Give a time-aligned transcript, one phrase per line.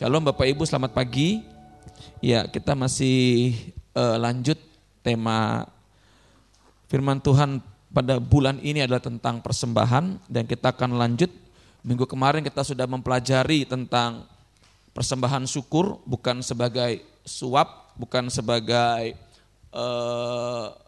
[0.00, 1.44] Shalom Bapak Ibu, selamat pagi.
[2.24, 3.52] Ya, kita masih
[3.92, 4.56] uh, lanjut
[5.04, 5.68] tema
[6.88, 7.60] firman Tuhan
[7.92, 11.28] pada bulan ini adalah tentang persembahan dan kita akan lanjut.
[11.84, 14.24] Minggu kemarin kita sudah mempelajari tentang
[14.96, 19.20] persembahan syukur bukan sebagai suap, bukan sebagai
[19.76, 20.80] uh,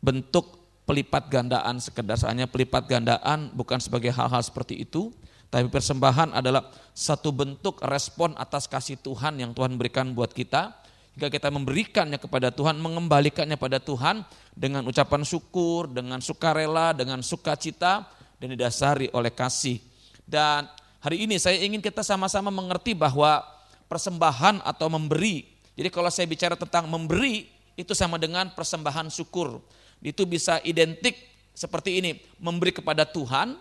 [0.00, 0.56] bentuk
[0.88, 5.12] pelipat gandaan sekedar soalnya pelipat gandaan bukan sebagai hal-hal seperti itu
[5.50, 10.78] tapi persembahan adalah satu bentuk respon atas kasih Tuhan yang Tuhan berikan buat kita.
[11.18, 14.22] Jika kita memberikannya kepada Tuhan, mengembalikannya pada Tuhan
[14.54, 18.06] dengan ucapan syukur, dengan sukarela, dengan sukacita,
[18.38, 19.82] dan didasari oleh kasih.
[20.22, 20.70] Dan
[21.02, 23.42] hari ini saya ingin kita sama-sama mengerti bahwa
[23.90, 25.50] persembahan atau memberi.
[25.74, 29.58] Jadi kalau saya bicara tentang memberi, itu sama dengan persembahan syukur.
[29.98, 31.18] Itu bisa identik
[31.58, 33.58] seperti ini, memberi kepada Tuhan,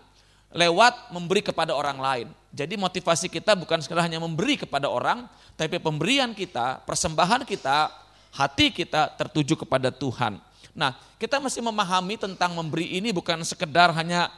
[0.50, 2.28] lewat memberi kepada orang lain.
[2.50, 7.94] Jadi motivasi kita bukan sekedar hanya memberi kepada orang, tapi pemberian kita, persembahan kita,
[8.33, 10.42] hati kita tertuju kepada Tuhan.
[10.73, 14.33] Nah, kita mesti memahami tentang memberi ini bukan sekedar hanya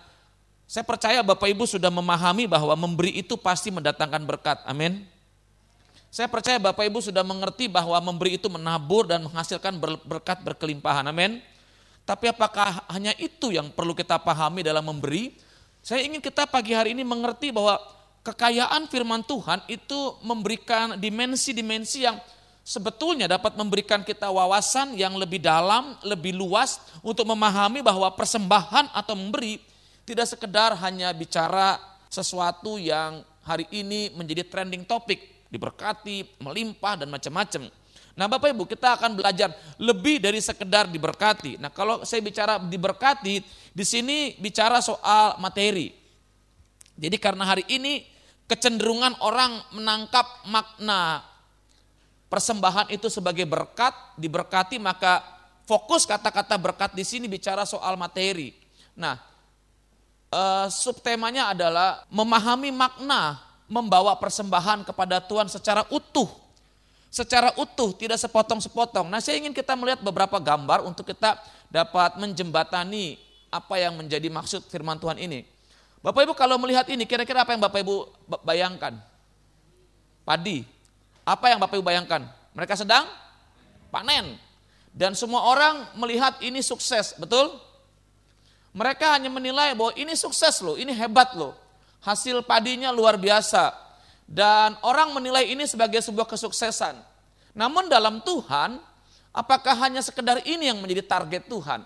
[0.72, 4.64] saya percaya Bapak Ibu sudah memahami bahwa memberi itu pasti mendatangkan berkat.
[4.64, 5.04] Amin.
[6.08, 9.76] Saya percaya Bapak Ibu sudah mengerti bahwa memberi itu menabur dan menghasilkan
[10.08, 11.04] berkat berkelimpahan.
[11.08, 11.44] Amin.
[12.08, 15.36] Tapi apakah hanya itu yang perlu kita pahami dalam memberi?
[15.82, 17.82] Saya ingin kita pagi hari ini mengerti bahwa
[18.22, 22.22] kekayaan firman Tuhan itu memberikan dimensi-dimensi yang
[22.62, 29.18] sebetulnya dapat memberikan kita wawasan yang lebih dalam, lebih luas untuk memahami bahwa persembahan atau
[29.18, 29.58] memberi
[30.06, 31.82] tidak sekedar hanya bicara
[32.14, 37.74] sesuatu yang hari ini menjadi trending topik, diberkati, melimpah dan macam-macam.
[38.16, 41.56] Nah Bapak Ibu kita akan belajar lebih dari sekedar diberkati.
[41.62, 43.40] Nah kalau saya bicara diberkati,
[43.72, 45.96] di sini bicara soal materi.
[47.00, 48.04] Jadi karena hari ini
[48.52, 51.24] kecenderungan orang menangkap makna
[52.28, 55.24] persembahan itu sebagai berkat, diberkati maka
[55.64, 58.52] fokus kata-kata berkat di sini bicara soal materi.
[58.96, 59.16] Nah,
[60.32, 63.40] uh, subtemanya adalah memahami makna
[63.72, 66.28] membawa persembahan kepada Tuhan secara utuh
[67.12, 69.12] secara utuh, tidak sepotong-sepotong.
[69.12, 71.36] Nah saya ingin kita melihat beberapa gambar untuk kita
[71.68, 73.20] dapat menjembatani
[73.52, 75.44] apa yang menjadi maksud firman Tuhan ini.
[76.02, 77.96] Bapak Ibu kalau melihat ini, kira-kira apa yang Bapak Ibu
[78.42, 78.98] bayangkan?
[80.26, 80.66] Padi.
[81.22, 82.26] Apa yang Bapak Ibu bayangkan?
[82.58, 83.06] Mereka sedang
[83.94, 84.40] panen.
[84.96, 87.54] Dan semua orang melihat ini sukses, betul?
[88.72, 91.54] Mereka hanya menilai bahwa ini sukses loh, ini hebat loh.
[92.02, 93.91] Hasil padinya luar biasa
[94.32, 96.96] dan orang menilai ini sebagai sebuah kesuksesan.
[97.52, 98.80] Namun dalam Tuhan,
[99.36, 101.84] apakah hanya sekedar ini yang menjadi target Tuhan?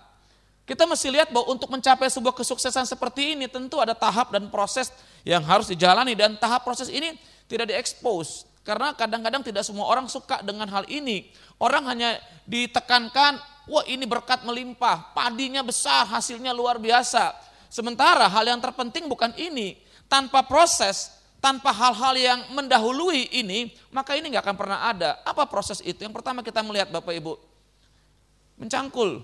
[0.62, 4.94] Kita mesti lihat bahwa untuk mencapai sebuah kesuksesan seperti ini tentu ada tahap dan proses
[5.26, 7.18] yang harus dijalani dan tahap proses ini
[7.50, 8.46] tidak diekspos.
[8.66, 11.30] Karena kadang-kadang tidak semua orang suka dengan hal ini.
[11.58, 12.18] Orang hanya
[12.50, 13.38] ditekankan,
[13.70, 17.30] wah ini berkat melimpah, padinya besar, hasilnya luar biasa.
[17.70, 19.78] Sementara hal yang terpenting bukan ini.
[20.10, 21.14] Tanpa proses,
[21.46, 25.22] tanpa hal-hal yang mendahului ini, maka ini nggak akan pernah ada.
[25.22, 25.94] Apa proses itu?
[25.94, 27.38] Yang pertama kita melihat Bapak Ibu,
[28.58, 29.22] mencangkul.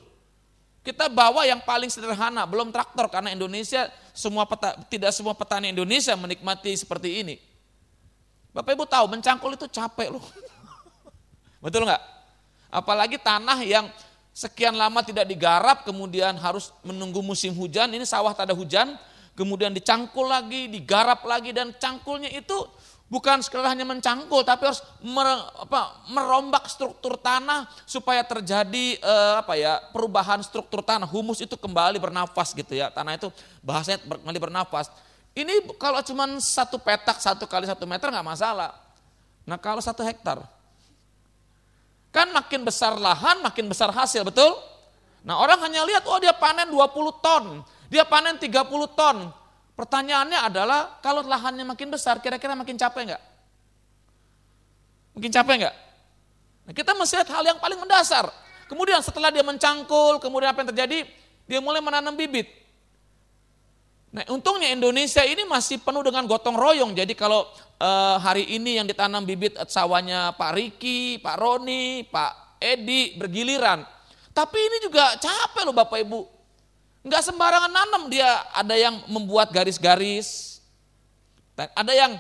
[0.87, 6.15] Kita bawa yang paling sederhana, belum traktor karena Indonesia semua peta, tidak semua petani Indonesia
[6.15, 7.35] menikmati seperti ini.
[8.55, 10.23] Bapak Ibu tahu mencangkul itu capek loh.
[11.65, 12.03] Betul nggak?
[12.71, 13.91] Apalagi tanah yang
[14.31, 17.91] sekian lama tidak digarap, kemudian harus menunggu musim hujan.
[17.91, 18.95] Ini sawah tak ada hujan,
[19.33, 22.57] kemudian dicangkul lagi, digarap lagi dan cangkulnya itu
[23.13, 24.81] bukan sekedar hanya mencangkul tapi harus
[26.09, 31.05] merombak struktur tanah supaya terjadi eh, apa ya perubahan struktur tanah.
[31.05, 32.89] Humus itu kembali bernafas gitu ya.
[32.89, 33.29] Tanah itu
[33.61, 34.89] bahasanya kembali bernafas.
[35.33, 38.73] Ini kalau cuma satu petak satu kali satu meter nggak masalah.
[39.45, 40.41] Nah kalau satu hektar.
[42.13, 44.53] Kan makin besar lahan makin besar hasil betul?
[45.25, 48.49] Nah orang hanya lihat oh dia panen 20 ton dia panen 30
[48.97, 49.17] ton.
[49.77, 53.23] Pertanyaannya adalah kalau lahannya makin besar, kira-kira makin capek enggak?
[55.13, 55.77] Mungkin capek enggak?
[56.65, 58.33] Nah, kita mesti lihat hal yang paling mendasar.
[58.65, 61.05] Kemudian setelah dia mencangkul, kemudian apa yang terjadi?
[61.45, 62.49] Dia mulai menanam bibit.
[64.13, 66.93] Nah untungnya Indonesia ini masih penuh dengan gotong royong.
[66.93, 67.49] Jadi kalau
[67.81, 73.85] eh, hari ini yang ditanam bibit sawahnya Pak Riki, Pak Roni, Pak Edi bergiliran.
[74.33, 76.32] Tapi ini juga capek loh Bapak Ibu.
[77.03, 80.63] Enggak sembarangan nanam dia, ada yang membuat garis-garis.
[81.59, 82.13] Ada yang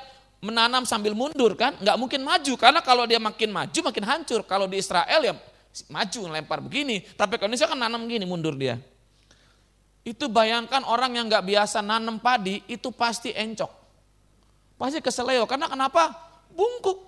[0.42, 4.42] menanam sambil mundur kan, enggak mungkin maju karena kalau dia makin maju makin hancur.
[4.42, 5.34] Kalau di Israel ya
[5.86, 8.76] maju lempar begini, tapi kalau Indonesia kan nanam gini mundur dia.
[10.02, 13.70] Itu bayangkan orang yang enggak biasa nanam padi itu pasti encok.
[14.74, 15.46] pasti keseleo.
[15.46, 16.10] Karena kenapa?
[16.50, 17.06] Bungkuk.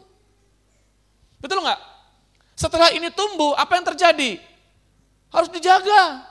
[1.43, 1.81] Betul nggak?
[2.55, 4.39] Setelah ini tumbuh, apa yang terjadi?
[5.35, 6.23] Harus dijaga.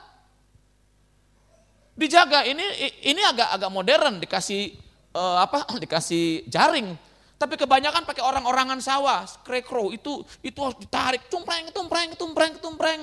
[1.94, 2.42] Dijaga.
[2.42, 2.64] Ini
[3.06, 4.74] ini agak agak modern dikasih
[5.14, 5.62] uh, apa?
[5.82, 6.94] Dikasih jaring.
[7.34, 13.00] Tapi kebanyakan pakai orang-orangan sawah, krekro itu itu harus ditarik, tumpreng, tumpreng, tumpreng, tumpreng.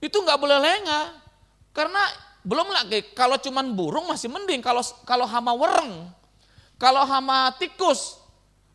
[0.00, 1.06] Itu nggak boleh lengah.
[1.72, 2.00] Karena
[2.44, 6.08] belum lagi kalau cuman burung masih mending kalau kalau hama wereng.
[6.78, 8.20] Kalau hama tikus.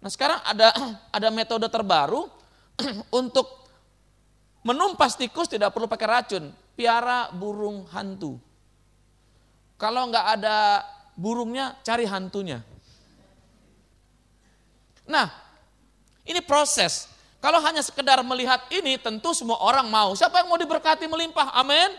[0.04, 0.74] Nah, sekarang ada
[1.18, 2.26] ada metode terbaru
[3.22, 3.70] untuk
[4.64, 8.40] menumpas tikus tidak perlu pakai racun, piara burung hantu.
[9.84, 10.80] Kalau nggak ada
[11.20, 12.64] burungnya, cari hantunya.
[15.04, 15.28] Nah,
[16.24, 17.12] ini proses.
[17.44, 20.16] Kalau hanya sekedar melihat ini, tentu semua orang mau.
[20.16, 21.52] Siapa yang mau diberkati melimpah?
[21.52, 21.92] Amin.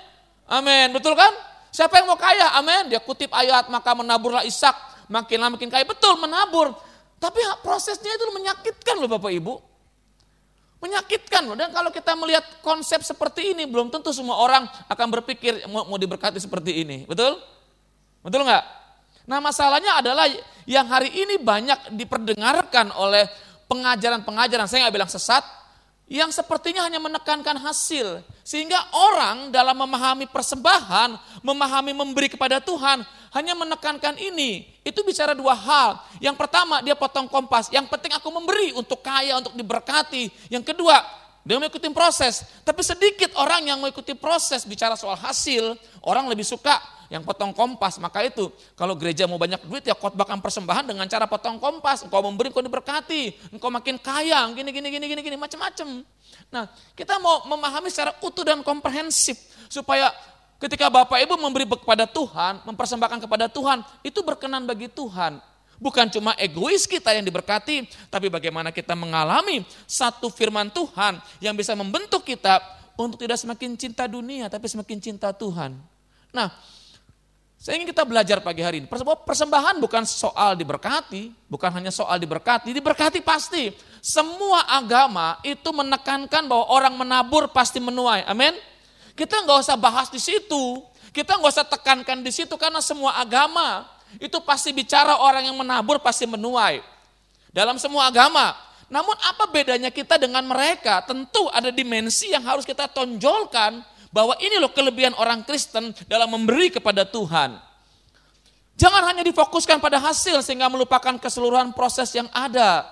[0.49, 0.97] Amin.
[0.97, 1.29] Betul kan?
[1.69, 2.57] Siapa yang mau kaya?
[2.57, 2.89] Amin.
[2.89, 4.73] Dia kutip ayat, maka menaburlah Ishak.
[5.13, 5.85] Makin lama makin kaya.
[5.85, 6.73] Betul, menabur.
[7.21, 9.61] Tapi prosesnya itu menyakitkan loh Bapak Ibu.
[10.81, 11.57] Menyakitkan loh.
[11.61, 16.01] Dan kalau kita melihat konsep seperti ini, belum tentu semua orang akan berpikir mau, mau
[16.01, 17.05] diberkati seperti ini.
[17.05, 17.37] Betul?
[18.25, 18.65] Betul nggak?
[19.29, 20.25] Nah masalahnya adalah
[20.65, 23.29] yang hari ini banyak diperdengarkan oleh
[23.69, 25.45] pengajaran-pengajaran, saya nggak bilang sesat,
[26.09, 28.21] yang sepertinya hanya menekankan hasil.
[28.45, 34.69] Sehingga orang dalam memahami persembahan, memahami memberi kepada Tuhan, hanya menekankan ini.
[34.85, 36.01] Itu bicara dua hal.
[36.21, 40.53] Yang pertama dia potong kompas, yang penting aku memberi untuk kaya, untuk diberkati.
[40.53, 41.01] Yang kedua,
[41.45, 42.45] dia mengikuti proses.
[42.65, 47.97] Tapi sedikit orang yang mengikuti proses bicara soal hasil, orang lebih suka yang potong kompas.
[48.01, 48.49] Maka itu
[48.79, 52.05] kalau gereja mau banyak duit ya khotbahkan persembahan dengan cara potong kompas.
[52.05, 53.53] Engkau memberi, engkau diberkati.
[53.53, 56.05] Engkau makin kaya, gini, gini, gini, gini, gini, macam-macam.
[56.51, 56.65] Nah
[56.95, 59.37] kita mau memahami secara utuh dan komprehensif.
[59.69, 60.13] Supaya
[60.61, 65.43] ketika Bapak Ibu memberi kepada Tuhan, mempersembahkan kepada Tuhan, itu berkenan bagi Tuhan.
[65.83, 71.75] Bukan cuma egois kita yang diberkati, tapi bagaimana kita mengalami satu firman Tuhan yang bisa
[71.75, 72.63] membentuk kita
[72.95, 75.75] untuk tidak semakin cinta dunia, tapi semakin cinta Tuhan.
[76.31, 76.51] Nah,
[77.65, 78.87] saya ingin kita belajar pagi hari ini.
[79.25, 83.73] Persembahan bukan soal diberkati, bukan hanya soal diberkati, diberkati pasti.
[84.05, 88.21] Semua agama itu menekankan bahwa orang menabur pasti menuai.
[88.29, 88.53] Amin.
[89.17, 90.85] Kita nggak usah bahas di situ.
[91.09, 93.89] Kita nggak usah tekankan di situ karena semua agama
[94.21, 96.85] itu pasti bicara orang yang menabur pasti menuai.
[97.49, 98.53] Dalam semua agama.
[98.93, 101.01] Namun apa bedanya kita dengan mereka?
[101.01, 103.81] Tentu ada dimensi yang harus kita tonjolkan
[104.15, 107.59] bahwa ini loh kelebihan orang Kristen dalam memberi kepada Tuhan.
[108.79, 112.87] Jangan hanya difokuskan pada hasil sehingga melupakan keseluruhan proses yang ada.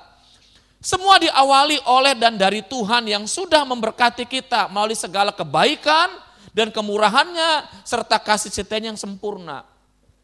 [0.82, 6.10] Semua diawali oleh dan dari Tuhan yang sudah memberkati kita melalui segala kebaikan
[6.50, 9.62] dan kemurahannya serta kasih setianya yang sempurna.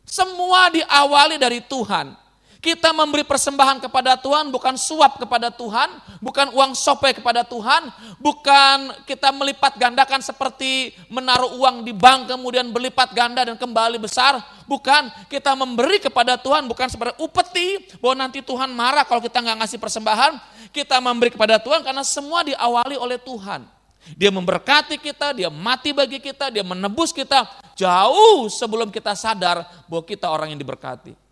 [0.02, 2.10] Semua diawali dari Tuhan.
[2.58, 7.86] Kita memberi persembahan kepada Tuhan bukan suap kepada Tuhan, bukan uang sope kepada Tuhan,
[8.18, 14.42] bukan kita melipat gandakan seperti menaruh uang di bank kemudian berlipat ganda dan kembali besar,
[14.66, 19.62] bukan kita memberi kepada Tuhan bukan seperti upeti bahwa nanti Tuhan marah kalau kita nggak
[19.62, 20.32] ngasih persembahan,
[20.74, 23.70] kita memberi kepada Tuhan karena semua diawali oleh Tuhan.
[24.18, 27.46] Dia memberkati kita, dia mati bagi kita, dia menebus kita
[27.78, 31.27] jauh sebelum kita sadar bahwa kita orang yang diberkati.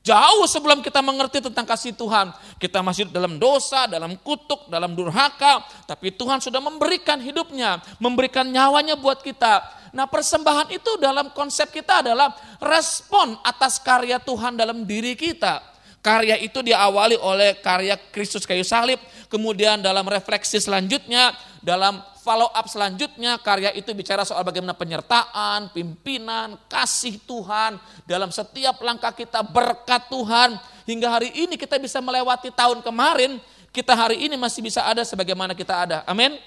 [0.00, 5.60] Jauh sebelum kita mengerti tentang kasih Tuhan, kita masih dalam dosa, dalam kutuk, dalam durhaka,
[5.84, 9.60] tapi Tuhan sudah memberikan hidupnya, memberikan nyawanya buat kita.
[9.92, 12.32] Nah, persembahan itu dalam konsep kita adalah
[12.64, 15.60] respon atas karya Tuhan dalam diri kita.
[16.00, 18.96] Karya itu diawali oleh karya Kristus kayu salib,
[19.28, 26.54] kemudian dalam refleksi selanjutnya, dalam follow up selanjutnya, karya itu bicara soal bagaimana penyertaan, pimpinan,
[26.70, 27.74] kasih Tuhan
[28.06, 30.54] dalam setiap langkah kita berkat Tuhan.
[30.86, 33.42] Hingga hari ini kita bisa melewati tahun kemarin,
[33.74, 35.98] kita hari ini masih bisa ada sebagaimana kita ada.
[36.06, 36.38] Amin.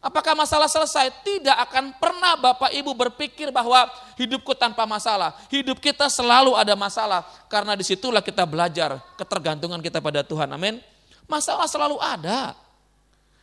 [0.00, 1.12] Apakah masalah selesai?
[1.20, 5.36] Tidak akan pernah Bapak Ibu berpikir bahwa hidupku tanpa masalah.
[5.52, 7.28] Hidup kita selalu ada masalah.
[7.52, 10.48] Karena di situlah kita belajar ketergantungan kita pada Tuhan.
[10.48, 10.80] Amin.
[11.28, 12.56] Masalah selalu ada.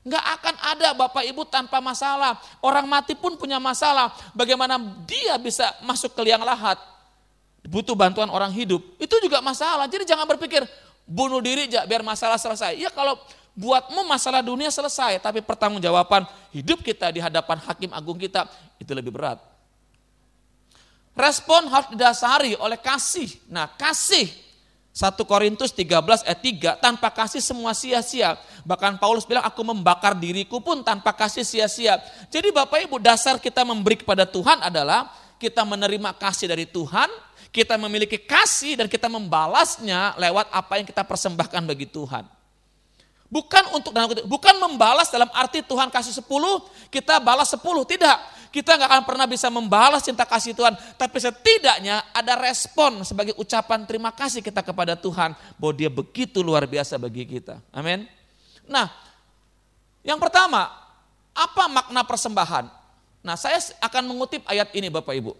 [0.03, 2.35] Enggak akan ada Bapak Ibu tanpa masalah.
[2.59, 4.11] Orang mati pun punya masalah.
[4.35, 4.75] Bagaimana
[5.07, 6.75] dia bisa masuk ke liang lahat.
[7.63, 8.83] Butuh bantuan orang hidup.
[8.99, 9.87] Itu juga masalah.
[9.87, 10.67] Jadi jangan berpikir
[11.07, 12.75] bunuh diri biar masalah selesai.
[12.75, 13.15] Ya kalau
[13.55, 18.43] buatmu masalah dunia selesai, tapi pertanggungjawaban hidup kita di hadapan hakim agung kita
[18.83, 19.39] itu lebih berat.
[21.13, 23.29] Respon harus didasari oleh kasih.
[23.47, 24.27] Nah, kasih
[24.93, 26.39] 1 Korintus 13 ayat
[26.77, 28.37] 3, tanpa kasih semua sia-sia.
[28.61, 31.97] Bahkan Paulus bilang, aku membakar diriku pun tanpa kasih sia-sia.
[32.29, 35.09] Jadi Bapak Ibu, dasar kita memberi kepada Tuhan adalah
[35.41, 37.09] kita menerima kasih dari Tuhan,
[37.53, 42.25] Kita memiliki kasih dan kita membalasnya lewat apa yang kita persembahkan bagi Tuhan.
[43.29, 43.93] Bukan untuk
[44.25, 46.25] bukan membalas dalam arti Tuhan kasih 10,
[46.89, 48.17] kita balas 10, tidak.
[48.53, 53.81] Kita nggak akan pernah bisa membalas cinta kasih Tuhan, tapi setidaknya ada respon sebagai ucapan
[53.89, 57.57] terima kasih kita kepada Tuhan bahwa dia begitu luar biasa bagi kita.
[57.73, 58.05] Amin.
[58.69, 58.93] Nah,
[60.05, 60.69] yang pertama,
[61.33, 62.69] apa makna persembahan?
[63.25, 65.33] Nah, saya akan mengutip ayat ini Bapak Ibu.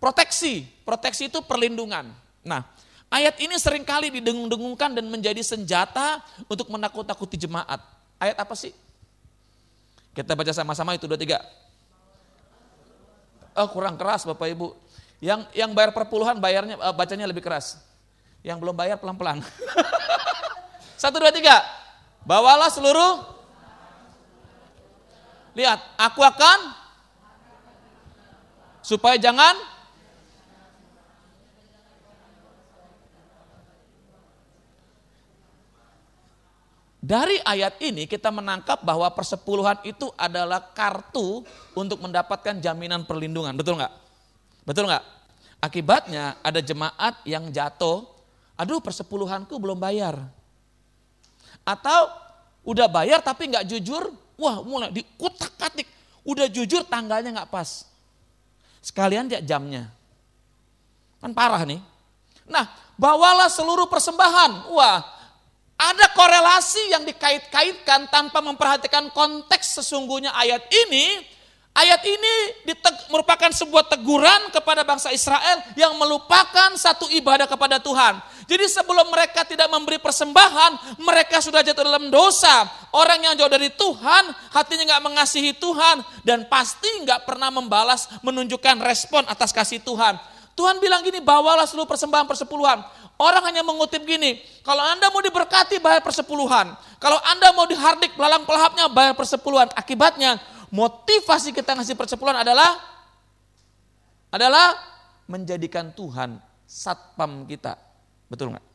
[0.00, 2.08] Proteksi, proteksi itu perlindungan.
[2.40, 2.64] Nah,
[3.06, 6.18] Ayat ini sering kali didengung-dengungkan dan menjadi senjata
[6.50, 7.78] untuk menakut-takuti jemaat.
[8.18, 8.74] Ayat apa sih?
[10.10, 11.38] Kita baca sama-sama itu dua tiga.
[13.56, 14.76] Oh kurang keras Bapak Ibu.
[15.18, 17.80] Yang yang bayar perpuluhan bayarnya uh, bacanya lebih keras.
[18.44, 19.40] Yang belum bayar pelan-pelan.
[21.00, 21.64] Satu dua tiga.
[22.26, 23.36] Bawalah seluruh.
[25.56, 26.58] Lihat, aku akan
[28.84, 29.56] supaya jangan
[37.06, 41.46] Dari ayat ini kita menangkap bahwa persepuluhan itu adalah kartu
[41.78, 43.54] untuk mendapatkan jaminan perlindungan.
[43.54, 43.94] Betul nggak?
[44.66, 45.04] Betul nggak?
[45.62, 48.02] Akibatnya ada jemaat yang jatuh,
[48.58, 50.18] aduh persepuluhanku belum bayar.
[51.62, 52.10] Atau
[52.66, 55.86] udah bayar tapi nggak jujur, wah mulai dikutak katik.
[56.26, 57.86] Udah jujur tanggalnya nggak pas.
[58.82, 59.94] Sekalian dia jamnya.
[61.22, 61.78] Kan parah nih.
[62.50, 62.66] Nah,
[62.98, 64.74] bawalah seluruh persembahan.
[64.74, 65.15] Wah,
[65.76, 71.36] ada korelasi yang dikait-kaitkan tanpa memperhatikan konteks sesungguhnya ayat ini.
[71.76, 72.34] Ayat ini
[73.12, 78.16] merupakan sebuah teguran kepada bangsa Israel yang melupakan satu ibadah kepada Tuhan.
[78.48, 82.64] Jadi sebelum mereka tidak memberi persembahan, mereka sudah jatuh dalam dosa.
[82.96, 84.24] Orang yang jauh dari Tuhan,
[84.56, 90.16] hatinya nggak mengasihi Tuhan, dan pasti nggak pernah membalas, menunjukkan respon atas kasih Tuhan.
[90.56, 92.80] Tuhan bilang gini, bawalah seluruh persembahan persepuluhan.
[93.16, 96.76] Orang hanya mengutip gini, kalau Anda mau diberkati bayar persepuluhan.
[97.00, 99.72] Kalau Anda mau dihardik belalang pelahapnya bayar persepuluhan.
[99.72, 100.36] Akibatnya
[100.68, 102.76] motivasi kita ngasih persepuluhan adalah
[104.28, 104.76] adalah
[105.24, 106.36] menjadikan Tuhan
[106.68, 107.80] satpam kita.
[108.28, 108.66] Betul nggak?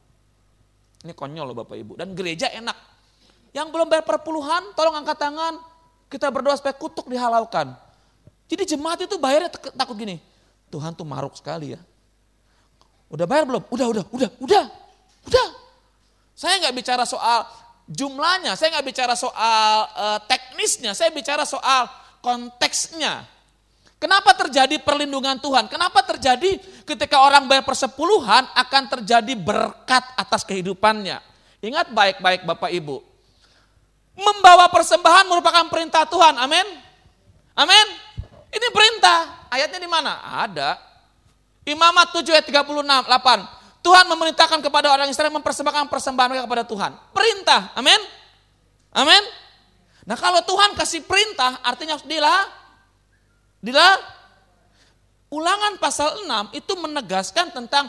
[1.05, 1.93] Ini konyol loh Bapak Ibu.
[2.01, 2.77] Dan gereja enak.
[3.53, 5.61] Yang belum bayar perpuluhan, tolong angkat tangan.
[6.09, 7.77] Kita berdoa supaya kutuk dihalaukan.
[8.49, 10.17] Jadi jemaat itu bayarnya takut gini.
[10.73, 11.81] Tuhan tuh maruk sekali ya.
[13.11, 13.63] Udah bayar belum?
[13.67, 14.63] Udah, udah, udah, udah,
[15.27, 15.47] udah.
[16.31, 17.43] Saya nggak bicara soal
[17.91, 21.91] jumlahnya, saya nggak bicara soal uh, teknisnya, saya bicara soal
[22.23, 23.27] konteksnya.
[24.01, 25.69] Kenapa terjadi perlindungan Tuhan?
[25.69, 26.57] Kenapa terjadi
[26.89, 31.21] ketika orang bayar persepuluhan akan terjadi berkat atas kehidupannya?
[31.61, 32.97] Ingat baik-baik Bapak Ibu.
[34.17, 36.33] Membawa persembahan merupakan perintah Tuhan.
[36.41, 36.65] Amin.
[37.53, 37.87] Amin.
[38.49, 39.45] Ini perintah.
[39.53, 40.17] Ayatnya di mana?
[40.49, 40.90] Ada.
[41.61, 43.85] Imamat 7 ayat 36, 8.
[43.85, 46.91] Tuhan memerintahkan kepada orang Israel mempersembahkan persembahan mereka kepada Tuhan.
[47.13, 47.97] Perintah, amin?
[48.93, 49.23] Amin?
[50.05, 52.45] Nah kalau Tuhan kasih perintah artinya harus dilah,
[53.61, 53.97] dilah.
[55.31, 57.87] Ulangan pasal 6 itu menegaskan tentang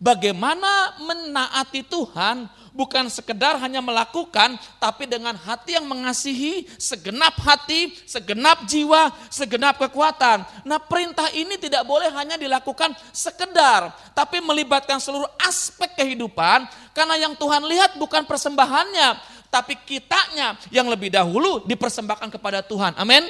[0.00, 2.48] bagaimana menaati Tuhan
[2.78, 10.46] bukan sekedar hanya melakukan, tapi dengan hati yang mengasihi, segenap hati, segenap jiwa, segenap kekuatan.
[10.62, 17.34] Nah perintah ini tidak boleh hanya dilakukan sekedar, tapi melibatkan seluruh aspek kehidupan, karena yang
[17.34, 19.18] Tuhan lihat bukan persembahannya,
[19.50, 22.94] tapi kitanya yang lebih dahulu dipersembahkan kepada Tuhan.
[22.94, 23.26] Amin.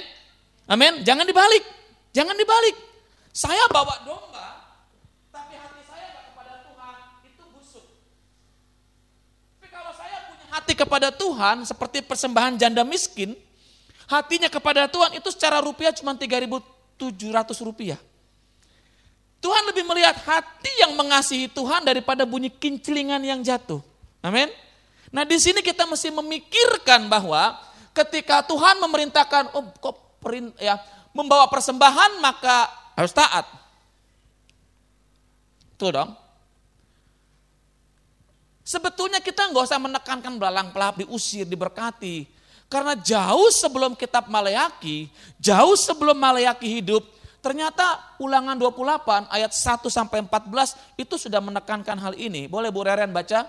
[0.69, 1.00] Amin.
[1.09, 1.64] Jangan dibalik.
[2.12, 2.76] Jangan dibalik.
[3.33, 4.27] Saya bawa domba,
[10.59, 13.38] hati kepada Tuhan seperti persembahan janda miskin,
[14.11, 16.59] hatinya kepada Tuhan itu secara rupiah cuma 3.700
[17.62, 17.99] rupiah.
[19.38, 23.79] Tuhan lebih melihat hati yang mengasihi Tuhan daripada bunyi kinclingan yang jatuh.
[24.19, 24.50] Amin.
[25.15, 27.55] Nah di sini kita mesti memikirkan bahwa
[27.95, 30.83] ketika Tuhan memerintahkan, oh kok perin, ya
[31.15, 32.67] membawa persembahan maka
[32.99, 33.47] harus taat.
[35.79, 36.11] Tuh dong.
[38.68, 42.28] Sebetulnya kita nggak usah menekankan belalang pelap diusir, diberkati.
[42.68, 45.08] Karena jauh sebelum kitab Malayaki,
[45.40, 47.00] jauh sebelum Malayaki hidup,
[47.40, 52.44] ternyata ulangan 28 ayat 1 sampai 14 itu sudah menekankan hal ini.
[52.44, 53.48] Boleh Bu Reren baca?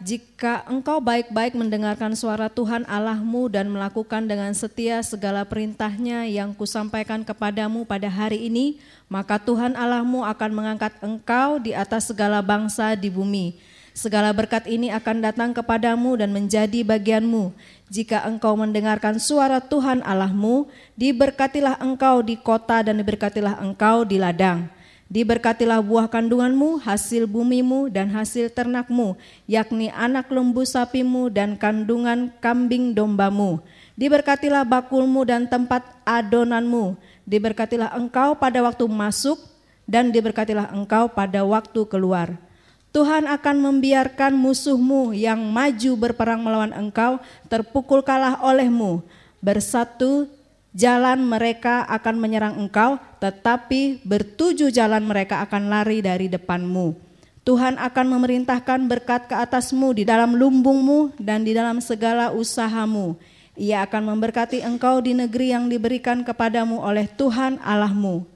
[0.00, 7.20] Jika engkau baik-baik mendengarkan suara Tuhan Allahmu dan melakukan dengan setia segala perintahnya yang kusampaikan
[7.28, 13.12] kepadamu pada hari ini, maka Tuhan Allahmu akan mengangkat engkau di atas segala bangsa di
[13.12, 13.68] bumi
[14.00, 17.52] Segala berkat ini akan datang kepadamu dan menjadi bagianmu.
[17.92, 24.72] Jika engkau mendengarkan suara Tuhan Allahmu, diberkatilah engkau di kota dan diberkatilah engkau di ladang.
[25.12, 32.96] Diberkatilah buah kandunganmu, hasil bumimu, dan hasil ternakmu, yakni anak lembu sapimu dan kandungan kambing
[32.96, 33.60] dombamu.
[34.00, 36.96] Diberkatilah bakulmu dan tempat adonanmu.
[37.28, 39.36] Diberkatilah engkau pada waktu masuk,
[39.84, 42.48] dan diberkatilah engkau pada waktu keluar.
[42.90, 49.06] Tuhan akan membiarkan musuhmu yang maju berperang melawan engkau terpukul kalah olehmu.
[49.38, 50.26] Bersatu
[50.74, 56.98] jalan mereka akan menyerang engkau, tetapi bertujuh jalan mereka akan lari dari depanmu.
[57.46, 63.16] Tuhan akan memerintahkan berkat ke atasmu di dalam lumbungmu dan di dalam segala usahamu.
[63.54, 68.26] Ia akan memberkati engkau di negeri yang diberikan kepadamu oleh Tuhan Allahmu.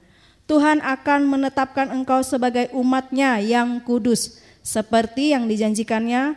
[0.45, 6.33] Tuhan akan menetapkan engkau sebagai umatnya yang kudus, seperti yang dijanjikannya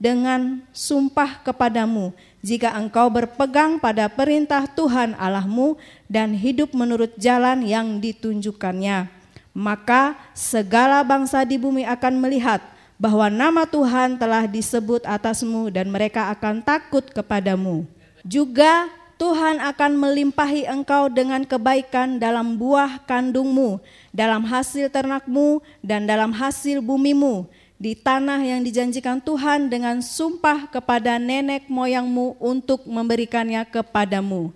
[0.00, 5.76] dengan sumpah kepadamu jika engkau berpegang pada perintah Tuhan Allahmu
[6.08, 9.12] dan hidup menurut jalan yang ditunjukkannya.
[9.56, 12.60] Maka segala bangsa di bumi akan melihat
[12.96, 17.84] bahwa nama Tuhan telah disebut atasmu dan mereka akan takut kepadamu.
[18.24, 23.80] Juga Tuhan akan melimpahi engkau dengan kebaikan dalam buah kandungmu,
[24.12, 31.20] dalam hasil ternakmu, dan dalam hasil bumimu, di tanah yang dijanjikan Tuhan dengan sumpah kepada
[31.20, 34.52] nenek moyangmu untuk memberikannya kepadamu.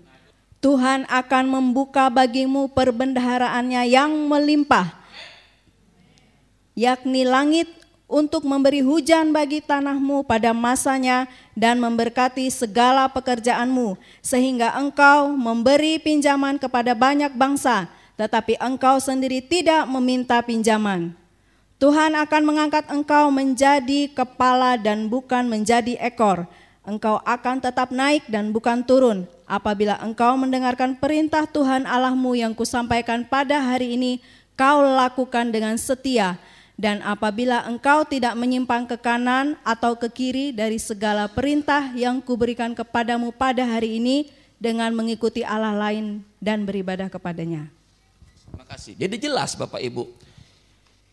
[0.61, 4.93] Tuhan akan membuka bagimu perbendaharaannya yang melimpah,
[6.77, 7.69] yakni langit
[8.05, 11.25] untuk memberi hujan bagi tanahmu pada masanya
[11.57, 17.89] dan memberkati segala pekerjaanmu, sehingga engkau memberi pinjaman kepada banyak bangsa,
[18.21, 21.20] tetapi engkau sendiri tidak meminta pinjaman.
[21.81, 26.45] Tuhan akan mengangkat engkau menjadi kepala dan bukan menjadi ekor.
[26.85, 29.25] Engkau akan tetap naik dan bukan turun.
[29.49, 34.21] Apabila engkau mendengarkan perintah Tuhan Allahmu yang kusampaikan pada hari ini,
[34.61, 36.37] kau lakukan dengan setia.
[36.77, 42.77] Dan apabila engkau tidak menyimpang ke kanan atau ke kiri dari segala perintah yang kuberikan
[42.77, 44.29] kepadamu pada hari ini
[44.61, 47.73] dengan mengikuti Allah lain dan beribadah kepadanya.
[48.45, 48.93] Terima kasih.
[49.01, 50.09] Jadi jelas Bapak Ibu,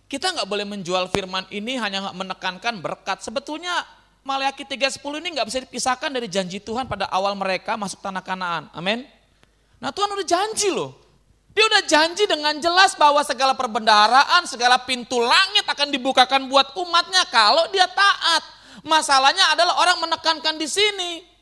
[0.07, 3.19] kita nggak boleh menjual firman ini hanya menekankan berkat.
[3.19, 3.83] Sebetulnya
[4.23, 8.67] Maleakhi 3.10 ini nggak bisa dipisahkan dari janji Tuhan pada awal mereka masuk tanah kanaan.
[8.75, 9.07] Amin.
[9.79, 10.95] Nah Tuhan udah janji loh.
[11.51, 17.25] Dia udah janji dengan jelas bahwa segala perbendaharaan, segala pintu langit akan dibukakan buat umatnya
[17.33, 18.43] kalau dia taat.
[18.85, 21.36] Masalahnya adalah orang menekankan di sini.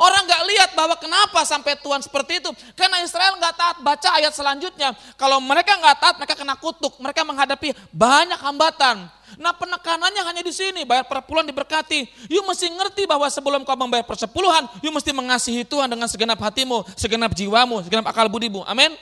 [0.00, 2.48] Orang nggak lihat bahwa kenapa sampai Tuhan seperti itu.
[2.72, 3.76] Karena Israel nggak taat.
[3.84, 4.96] Baca ayat selanjutnya.
[5.20, 6.96] Kalau mereka nggak taat, mereka kena kutuk.
[6.96, 9.04] Mereka menghadapi banyak hambatan.
[9.36, 10.88] Nah penekanannya hanya di sini.
[10.88, 12.08] Bayar perpuluhan diberkati.
[12.32, 16.80] You mesti ngerti bahwa sebelum kau membayar persepuluhan, you mesti mengasihi Tuhan dengan segenap hatimu,
[16.96, 18.64] segenap jiwamu, segenap akal budimu.
[18.64, 18.96] Amin.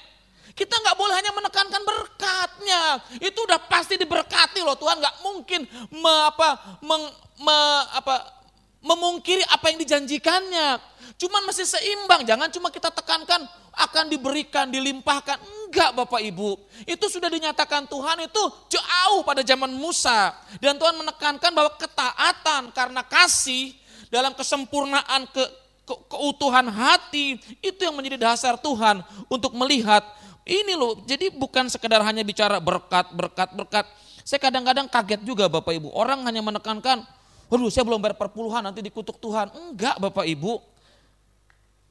[0.59, 2.83] Kita nggak boleh hanya menekankan berkatnya.
[3.23, 4.75] Itu udah pasti diberkati loh.
[4.75, 5.63] Tuhan nggak mungkin
[5.95, 7.07] me, apa, meng,
[7.39, 7.59] me,
[7.95, 8.38] apa,
[8.83, 10.79] memungkiri apa yang dijanjikannya.
[11.19, 13.43] Cuman masih seimbang, jangan cuma kita tekankan
[13.75, 15.39] akan diberikan, dilimpahkan.
[15.67, 20.35] Enggak Bapak Ibu, itu sudah dinyatakan Tuhan itu jauh pada zaman Musa.
[20.63, 23.75] Dan Tuhan menekankan bahwa ketaatan karena kasih
[24.09, 25.45] dalam kesempurnaan ke,
[25.85, 30.07] ke keutuhan hati, itu yang menjadi dasar Tuhan untuk melihat
[30.49, 33.85] ini loh, jadi bukan sekedar hanya bicara berkat, berkat, berkat.
[34.25, 37.05] Saya kadang-kadang kaget juga Bapak Ibu, orang hanya menekankan
[37.49, 39.49] Waduh saya belum bayar perpuluhan nanti dikutuk Tuhan.
[39.53, 40.61] Enggak Bapak Ibu.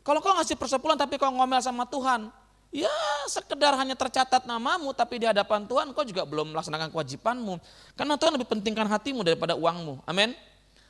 [0.05, 2.29] Kalau kau ngasih persepuluhan tapi kau ngomel sama Tuhan.
[2.71, 2.91] Ya
[3.31, 7.57] sekedar hanya tercatat namamu tapi di hadapan Tuhan kau juga belum melaksanakan kewajibanmu.
[7.97, 10.05] Karena Tuhan lebih pentingkan hatimu daripada uangmu.
[10.05, 10.37] Amin.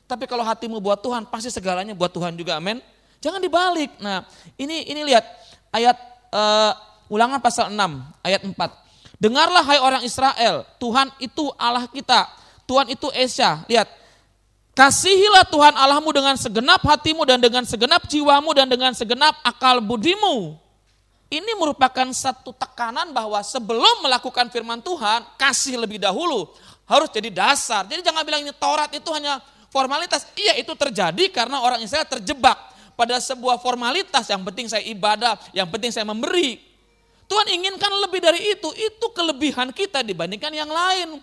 [0.08, 2.60] Tapi kalau hatimu buat Tuhan pasti segalanya buat Tuhan juga.
[2.60, 2.84] Amin.
[3.23, 3.95] Jangan dibalik.
[4.03, 4.27] Nah
[4.60, 5.25] ini ini lihat
[5.71, 5.97] ayat
[6.32, 6.71] uh,
[7.08, 7.80] ulangan pasal 6
[8.23, 8.88] ayat 4.
[9.17, 12.30] Dengarlah hai orang Israel, Tuhan itu Allah kita.
[12.69, 13.65] Tuhan itu Esa.
[13.65, 13.89] Lihat,
[14.77, 20.53] Kasihilah Tuhan Allahmu dengan segenap hatimu dan dengan segenap jiwamu dan dengan segenap akal budimu.
[21.33, 26.53] Ini merupakan satu tekanan bahwa sebelum melakukan firman Tuhan, kasih lebih dahulu.
[26.85, 27.89] Harus jadi dasar.
[27.89, 29.41] Jadi jangan bilang ini Taurat itu hanya
[29.73, 30.29] formalitas.
[30.37, 32.55] Iya itu terjadi karena orang Israel terjebak
[32.93, 34.29] pada sebuah formalitas.
[34.29, 36.61] Yang penting saya ibadah, yang penting saya memberi.
[37.25, 38.69] Tuhan inginkan lebih dari itu.
[38.77, 41.17] Itu kelebihan kita dibandingkan yang lain.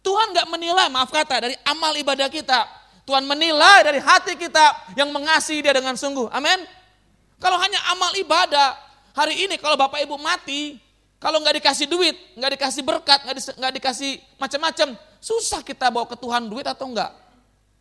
[0.00, 5.14] Tuhan gak menilai, maaf kata, dari amal ibadah kita Tuhan menilai dari hati kita yang
[5.14, 6.26] mengasihi dia dengan sungguh.
[6.34, 6.66] Amin.
[7.38, 8.74] Kalau hanya amal ibadah,
[9.14, 10.82] hari ini kalau Bapak Ibu mati,
[11.22, 13.42] kalau nggak dikasih duit, nggak dikasih berkat, nggak, di,
[13.78, 14.10] dikasih
[14.42, 17.14] macam-macam, susah kita bawa ke Tuhan duit atau enggak?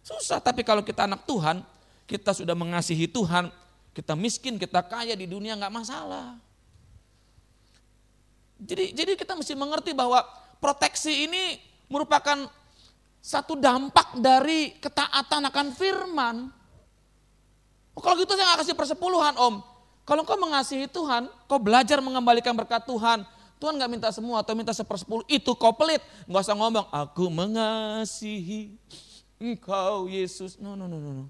[0.06, 1.66] Susah, tapi kalau kita anak Tuhan,
[2.06, 3.50] kita sudah mengasihi Tuhan,
[3.98, 6.38] kita miskin, kita kaya di dunia nggak masalah.
[8.62, 10.22] Jadi, jadi kita mesti mengerti bahwa
[10.62, 11.60] proteksi ini
[11.92, 12.48] merupakan
[13.26, 16.36] satu dampak dari ketaatan akan firman.
[17.98, 19.66] Oh, kalau gitu saya gak kasih persepuluhan om.
[20.06, 23.26] Kalau kau mengasihi Tuhan, kau belajar mengembalikan berkat Tuhan.
[23.58, 26.06] Tuhan gak minta semua atau minta sepersepuluh, itu kau pelit.
[26.30, 28.78] Gak usah ngomong, aku mengasihi
[29.42, 30.62] engkau Yesus.
[30.62, 31.26] No, no, no, no.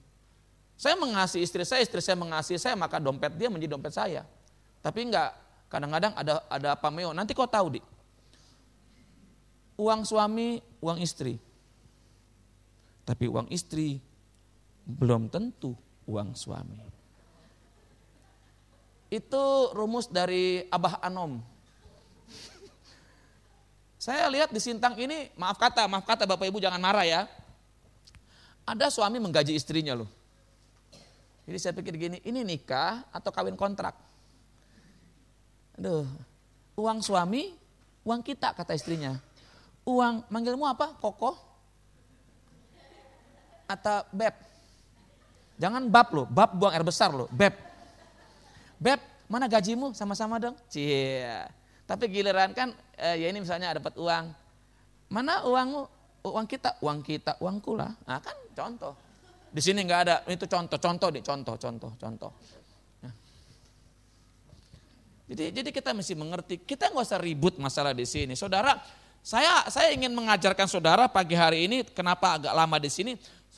[0.76, 4.28] Saya mengasihi istri saya, istri saya mengasihi saya, maka dompet dia menjadi dompet saya.
[4.84, 5.32] Tapi enggak,
[5.72, 7.16] kadang-kadang ada ada pameo.
[7.16, 7.86] Nanti kau tahu, Dik.
[9.80, 11.40] Uang suami, uang istri.
[13.06, 14.02] Tapi uang istri
[14.86, 15.78] belum tentu
[16.10, 16.82] uang suami.
[19.14, 21.38] Itu rumus dari Abah Anom.
[24.02, 27.22] Saya lihat di Sintang ini, maaf kata, maaf kata Bapak Ibu jangan marah ya.
[28.66, 30.10] Ada suami menggaji istrinya loh.
[31.46, 33.94] Jadi saya pikir gini, ini nikah atau kawin kontrak?
[35.78, 36.10] Aduh,
[36.74, 37.54] uang suami,
[38.02, 39.22] uang kita kata istrinya.
[39.86, 40.98] Uang, manggilmu apa?
[40.98, 41.38] Koko?
[43.66, 44.34] Atau beb?
[45.56, 47.56] Jangan bab loh, bab buang air besar loh, beb.
[48.76, 49.00] Beb,
[49.32, 49.96] mana gajimu?
[49.96, 50.56] Sama-sama dong.
[50.68, 51.48] Cia.
[51.86, 54.26] Tapi giliran kan, eh, ya ini misalnya dapat uang.
[55.10, 55.82] Mana uangmu?
[56.26, 57.94] Uang kita, uang kita, uangku lah.
[58.10, 58.98] Nah kan contoh.
[59.54, 62.32] Di sini nggak ada, itu contoh, contoh nih, contoh, contoh, contoh.
[63.06, 63.14] Nah.
[65.32, 68.34] Jadi, jadi kita mesti mengerti, kita nggak usah ribut masalah di sini.
[68.36, 68.76] Saudara,
[69.22, 73.14] saya saya ingin mengajarkan saudara pagi hari ini, kenapa agak lama di sini,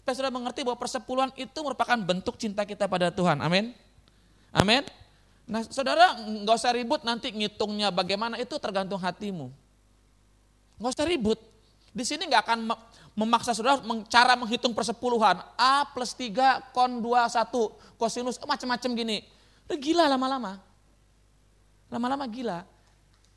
[0.07, 3.43] supaya saudara mengerti bahwa persepuluhan itu merupakan bentuk cinta kita pada Tuhan.
[3.43, 3.75] Amin.
[4.55, 4.87] Amin.
[5.43, 9.51] Nah saudara nggak usah ribut nanti ngitungnya bagaimana, itu tergantung hatimu.
[10.79, 11.35] Nggak usah ribut.
[11.91, 12.59] Di sini nggak akan
[13.19, 15.43] memaksa saudara cara menghitung persepuluhan.
[15.59, 19.27] A plus 3, kon 2, 1, kosinus, macam-macam gini.
[19.67, 20.55] Udah gila lama-lama.
[21.91, 22.63] Lama-lama gila.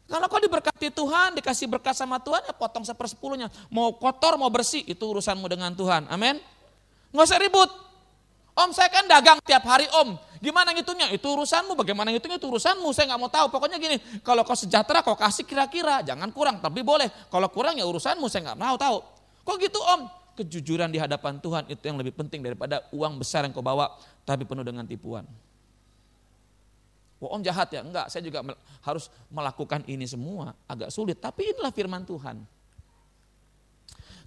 [0.06, 3.50] Kalau kau diberkati Tuhan, dikasih berkat sama Tuhan, ya potong sepersepuluhnya.
[3.74, 6.06] Mau kotor, mau bersih, itu urusanmu dengan Tuhan.
[6.06, 6.38] Amin.
[7.10, 7.70] Nggak usah ribut.
[8.54, 10.18] Om saya kan dagang tiap hari om.
[10.40, 11.12] Gimana ngitungnya?
[11.12, 11.76] Itu urusanmu.
[11.76, 12.40] Bagaimana ngitungnya?
[12.40, 12.88] Itu urusanmu.
[12.96, 13.46] Saya nggak mau tahu.
[13.52, 16.00] Pokoknya gini, kalau kau sejahtera kau kasih kira-kira.
[16.00, 17.08] Jangan kurang, tapi boleh.
[17.28, 18.26] Kalau kurang ya urusanmu.
[18.26, 19.04] Saya nggak mau tahu.
[19.44, 20.08] Kok gitu om?
[20.40, 23.92] Kejujuran di hadapan Tuhan itu yang lebih penting daripada uang besar yang kau bawa,
[24.24, 25.28] tapi penuh dengan tipuan.
[27.20, 27.84] Wah om jahat ya?
[27.84, 28.40] Enggak, saya juga
[28.80, 30.56] harus melakukan ini semua.
[30.64, 32.40] Agak sulit, tapi inilah firman Tuhan.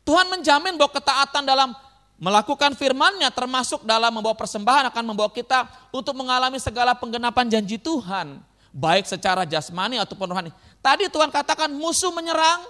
[0.05, 1.73] Tuhan menjamin bahwa ketaatan dalam
[2.21, 8.39] Melakukan firmannya termasuk dalam membawa persembahan akan membawa kita untuk mengalami segala penggenapan janji Tuhan.
[8.73, 10.51] Baik secara jasmani ataupun rohani.
[10.79, 12.63] Tadi Tuhan katakan musuh menyerang,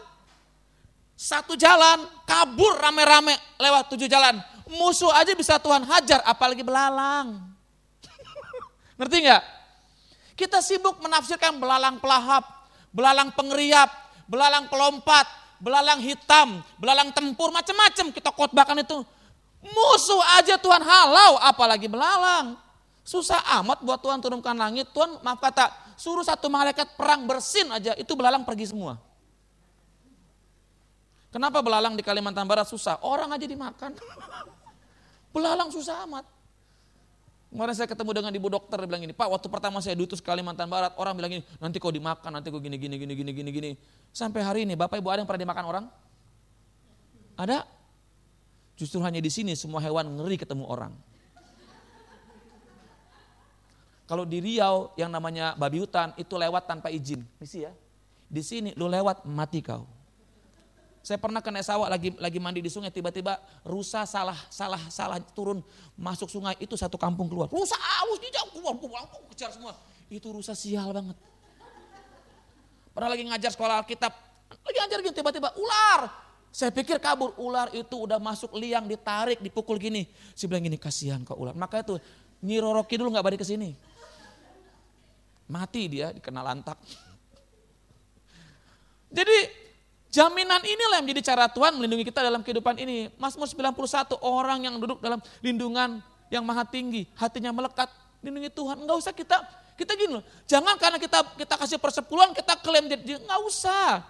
[1.14, 4.42] satu jalan, kabur rame-rame lewat tujuh jalan.
[4.68, 7.40] Musuh aja bisa Tuhan hajar, apalagi belalang.
[9.00, 9.44] Ngerti nggak?
[10.34, 12.44] Kita sibuk menafsirkan belalang pelahap,
[12.90, 13.88] belalang pengeriap,
[14.26, 15.30] belalang pelompat,
[15.62, 19.06] belalang hitam, belalang tempur, macam-macam kita khotbahkan itu.
[19.64, 22.60] Musuh aja Tuhan halau, apalagi belalang.
[23.04, 24.92] Susah amat buat Tuhan turunkan langit.
[24.92, 29.00] Tuhan maaf kata, suruh satu malaikat perang bersin aja, itu belalang pergi semua.
[31.32, 33.00] Kenapa belalang di Kalimantan Barat susah?
[33.02, 33.96] Orang aja dimakan.
[35.36, 36.28] belalang susah amat.
[37.50, 40.26] Kemarin saya ketemu dengan ibu dokter, dia bilang gini, Pak waktu pertama saya diutus ke
[40.26, 43.50] Kalimantan Barat, orang bilang gini, nanti kau dimakan, nanti kau gini, gini, gini, gini, gini,
[43.54, 43.72] gini.
[44.10, 45.86] Sampai hari ini, Bapak Ibu ada yang pernah dimakan orang?
[47.38, 47.83] Ada?
[48.74, 50.94] Justru hanya di sini semua hewan ngeri ketemu orang.
[54.04, 57.24] Kalau di Riau yang namanya babi hutan itu lewat tanpa izin.
[57.40, 57.72] Misi ya.
[58.28, 59.86] Di sini lu lewat mati kau.
[61.04, 63.36] Saya pernah kena sawah lagi lagi mandi di sungai tiba-tiba
[63.68, 65.60] rusa salah salah salah turun
[66.00, 67.52] masuk sungai itu satu kampung keluar.
[67.52, 69.76] Rusa aus jauh keluar keluar kejar semua.
[70.08, 71.20] Itu rusa sial banget.
[72.94, 74.14] Pernah lagi ngajar sekolah Alkitab,
[74.62, 76.23] lagi ngajar gitu tiba-tiba ular
[76.54, 80.06] saya pikir kabur, ular itu udah masuk liang, ditarik, dipukul gini.
[80.38, 81.58] Saya bilang gini, kasihan kok ular.
[81.58, 81.98] Maka itu,
[82.46, 83.74] nyiroroki dulu gak balik ke sini.
[85.50, 86.78] Mati dia, dikena lantak.
[89.10, 89.50] Jadi
[90.14, 93.10] jaminan inilah yang menjadi cara Tuhan melindungi kita dalam kehidupan ini.
[93.18, 97.90] Mazmur 91, orang yang duduk dalam lindungan yang maha tinggi, hatinya melekat,
[98.22, 98.78] lindungi Tuhan.
[98.78, 99.42] Enggak usah kita,
[99.74, 104.06] kita gini loh, jangan karena kita kita kasih persepuluhan, kita klaim, enggak usah.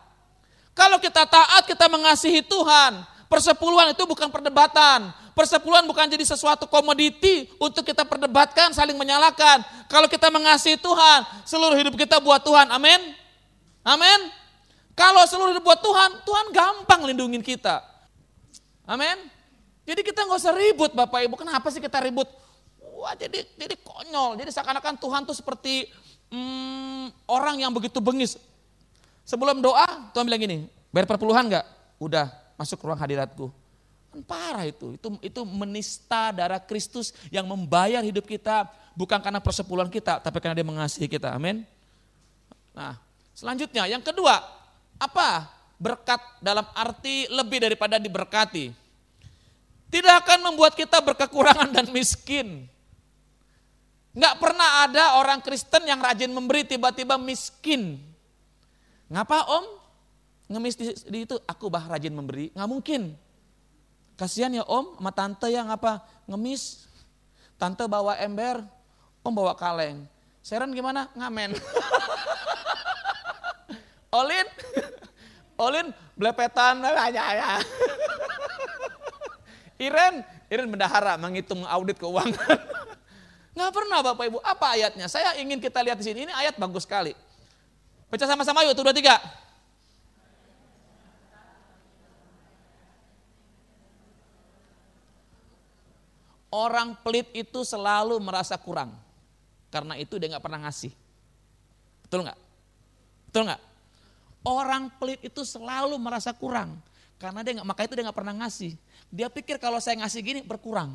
[0.74, 3.06] Kalau kita taat, kita mengasihi Tuhan.
[3.30, 5.10] Persepuluhan itu bukan perdebatan.
[5.34, 9.66] Persepuluhan bukan jadi sesuatu komoditi untuk kita perdebatkan, saling menyalahkan.
[9.90, 12.70] Kalau kita mengasihi Tuhan, seluruh hidup kita buat Tuhan.
[12.70, 13.02] Amin.
[13.82, 14.20] Amin.
[14.94, 17.82] Kalau seluruh hidup buat Tuhan, Tuhan gampang lindungin kita.
[18.86, 19.34] Amin.
[19.84, 21.36] Jadi kita nggak usah ribut Bapak Ibu.
[21.36, 22.30] Kenapa sih kita ribut?
[22.78, 24.40] Wah jadi jadi konyol.
[24.40, 25.90] Jadi seakan-akan Tuhan tuh seperti
[26.32, 28.40] hmm, orang yang begitu bengis.
[29.24, 31.66] Sebelum doa, Tuhan bilang gini, Bayar perpuluhan nggak?
[31.98, 33.50] Udah, masuk ruang hadiratku.
[34.14, 34.94] Kan parah itu.
[34.94, 40.62] Itu itu menista darah Kristus yang membayar hidup kita bukan karena persepuluhan kita, tapi karena
[40.62, 41.34] dia mengasihi kita.
[41.34, 41.66] Amin.
[42.78, 43.02] Nah,
[43.34, 44.38] selanjutnya yang kedua,
[45.02, 45.50] apa?
[45.82, 48.70] Berkat dalam arti lebih daripada diberkati.
[49.90, 52.70] Tidak akan membuat kita berkekurangan dan miskin.
[54.14, 58.13] Nggak pernah ada orang Kristen yang rajin memberi tiba-tiba miskin.
[59.12, 59.66] Ngapa om?
[60.52, 62.52] Ngemis di, di itu, aku bah rajin memberi.
[62.52, 63.02] Nggak mungkin.
[64.14, 66.04] Kasihan ya om sama tante yang apa?
[66.30, 66.86] Ngemis.
[67.58, 68.62] Tante bawa ember,
[69.24, 70.06] om bawa kaleng.
[70.44, 71.08] Seren gimana?
[71.16, 71.56] Ngamen.
[74.20, 74.46] Olin,
[75.58, 77.52] Olin belepetan aja ya.
[79.82, 80.22] Iren,
[80.54, 82.38] Iren bendahara menghitung audit keuangan.
[83.58, 84.38] Nggak pernah Bapak Ibu.
[84.42, 85.06] Apa ayatnya?
[85.10, 86.30] Saya ingin kita lihat di sini.
[86.30, 87.18] Ini ayat bagus sekali.
[88.14, 89.18] Baca sama-sama yuk, tuh dua tiga.
[96.54, 98.94] Orang pelit itu selalu merasa kurang.
[99.74, 100.94] Karena itu dia nggak pernah ngasih.
[102.06, 102.38] Betul nggak?
[103.34, 103.62] Betul nggak?
[104.46, 106.78] Orang pelit itu selalu merasa kurang.
[107.18, 108.78] Karena dia nggak, maka itu dia nggak pernah ngasih.
[109.10, 110.94] Dia pikir kalau saya ngasih gini berkurang.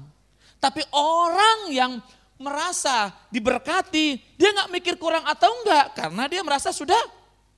[0.63, 1.99] Tapi orang yang
[2.39, 6.99] merasa diberkati, dia nggak mikir kurang atau enggak, karena dia merasa sudah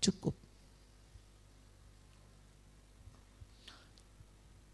[0.00, 0.32] cukup.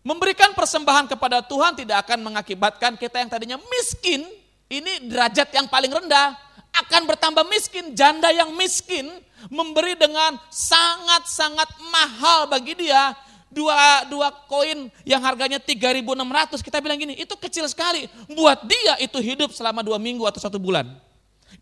[0.07, 4.23] Memberikan persembahan kepada Tuhan tidak akan mengakibatkan kita yang tadinya miskin,
[4.71, 6.39] ini derajat yang paling rendah,
[6.87, 7.91] akan bertambah miskin.
[7.91, 9.11] Janda yang miskin
[9.51, 13.19] memberi dengan sangat-sangat mahal bagi dia,
[13.51, 18.11] dua dua koin yang harganya 3.600 kita bilang gini itu kecil sekali.
[18.31, 20.87] Buat dia itu hidup selama dua minggu atau satu bulan.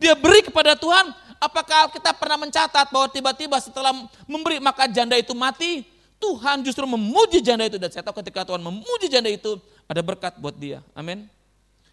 [0.01, 3.93] Dia beri kepada Tuhan apakah kita pernah mencatat bahwa tiba-tiba setelah
[4.25, 5.85] memberi maka janda itu mati?
[6.17, 7.77] Tuhan justru memuji janda itu.
[7.77, 10.81] Dan saya tahu ketika Tuhan memuji janda itu ada berkat buat dia.
[10.97, 11.29] Amin.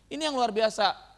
[0.07, 1.10] Ini yang luar biasa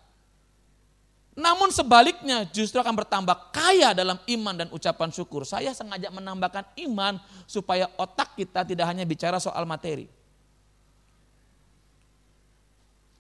[1.34, 5.42] namun sebaliknya justru akan bertambah kaya dalam iman dan ucapan syukur.
[5.50, 7.18] Saya sengaja menambahkan iman
[7.50, 10.06] supaya otak kita tidak hanya bicara soal materi.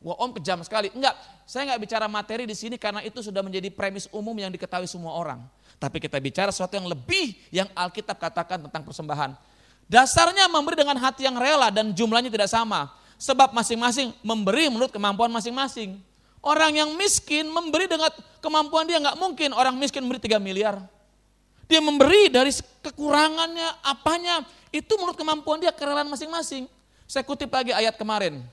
[0.06, 0.94] Wah om kejam sekali.
[0.94, 1.18] Enggak,
[1.50, 5.18] saya enggak bicara materi di sini karena itu sudah menjadi premis umum yang diketahui semua
[5.18, 5.42] orang.
[5.82, 9.34] Tapi kita bicara sesuatu yang lebih yang Alkitab katakan tentang persembahan.
[9.90, 12.94] Dasarnya memberi dengan hati yang rela dan jumlahnya tidak sama.
[13.18, 15.98] Sebab masing-masing memberi menurut kemampuan masing-masing.
[16.44, 18.12] Orang yang miskin memberi dengan
[18.44, 20.76] kemampuan dia nggak mungkin orang miskin memberi 3 miliar.
[21.72, 22.52] Dia memberi dari
[22.84, 26.68] kekurangannya, apanya, itu menurut kemampuan dia, kerelaan masing-masing.
[27.08, 28.44] Saya kutip lagi ayat kemarin.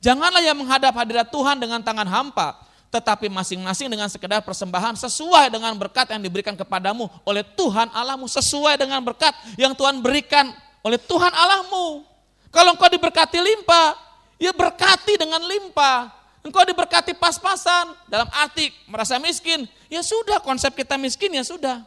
[0.00, 5.76] Janganlah yang menghadap hadirat Tuhan dengan tangan hampa, tetapi masing-masing dengan sekedar persembahan sesuai dengan
[5.76, 10.48] berkat yang diberikan kepadamu oleh Tuhan Allahmu, sesuai dengan berkat yang Tuhan berikan
[10.80, 12.08] oleh Tuhan Allahmu.
[12.48, 13.94] Kalau engkau diberkati limpah,
[14.40, 16.21] ya berkati dengan limpah.
[16.42, 19.62] Engkau diberkati pas-pasan dalam arti merasa miskin.
[19.86, 21.86] Ya sudah konsep kita miskin ya sudah.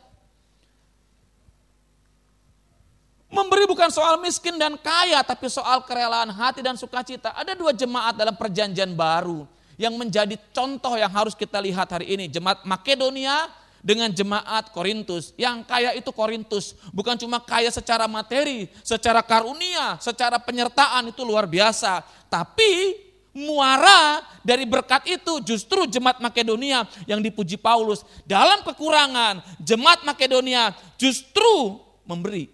[3.27, 7.35] Memberi bukan soal miskin dan kaya tapi soal kerelaan hati dan sukacita.
[7.35, 9.43] Ada dua jemaat dalam perjanjian baru
[9.75, 12.31] yang menjadi contoh yang harus kita lihat hari ini.
[12.31, 13.51] Jemaat Makedonia
[13.85, 15.35] dengan jemaat Korintus.
[15.37, 21.45] Yang kaya itu Korintus, bukan cuma kaya secara materi, secara karunia, secara penyertaan itu luar
[21.45, 22.01] biasa.
[22.25, 23.04] Tapi
[23.35, 28.07] muara dari berkat itu justru jemaat Makedonia yang dipuji Paulus.
[28.23, 32.47] Dalam kekurangan, jemaat Makedonia justru memberi.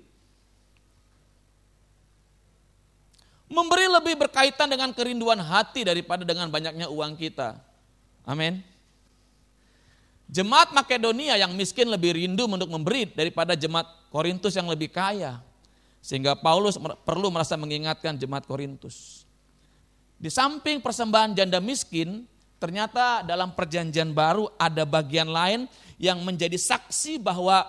[3.51, 7.59] Memberi lebih berkaitan dengan kerinduan hati daripada dengan banyaknya uang kita.
[8.25, 8.63] Amin.
[10.31, 15.43] Jemaat Makedonia yang miskin lebih rindu untuk memberi daripada jemaat Korintus yang lebih kaya.
[15.99, 19.27] Sehingga Paulus perlu merasa mengingatkan jemaat Korintus.
[20.21, 22.29] Di samping persembahan janda miskin,
[22.61, 25.65] ternyata dalam perjanjian baru ada bagian lain
[25.97, 27.65] yang menjadi saksi bahwa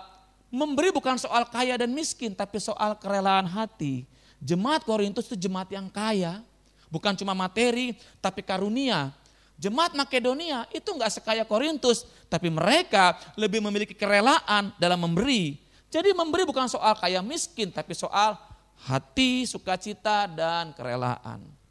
[0.52, 4.04] memberi bukan soal kaya dan miskin, tapi soal kerelaan hati.
[4.36, 6.44] Jemaat Korintus itu jemaat yang kaya,
[6.92, 9.16] bukan cuma materi, tapi karunia.
[9.56, 15.56] Jemaat Makedonia itu enggak sekaya Korintus, tapi mereka lebih memiliki kerelaan dalam memberi.
[15.88, 18.36] Jadi memberi bukan soal kaya miskin, tapi soal
[18.84, 21.61] hati, sukacita, dan kerelaan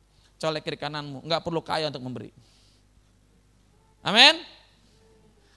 [0.42, 1.22] colek kiri kananmu.
[1.22, 2.34] Enggak perlu kaya untuk memberi.
[4.02, 4.42] Amin.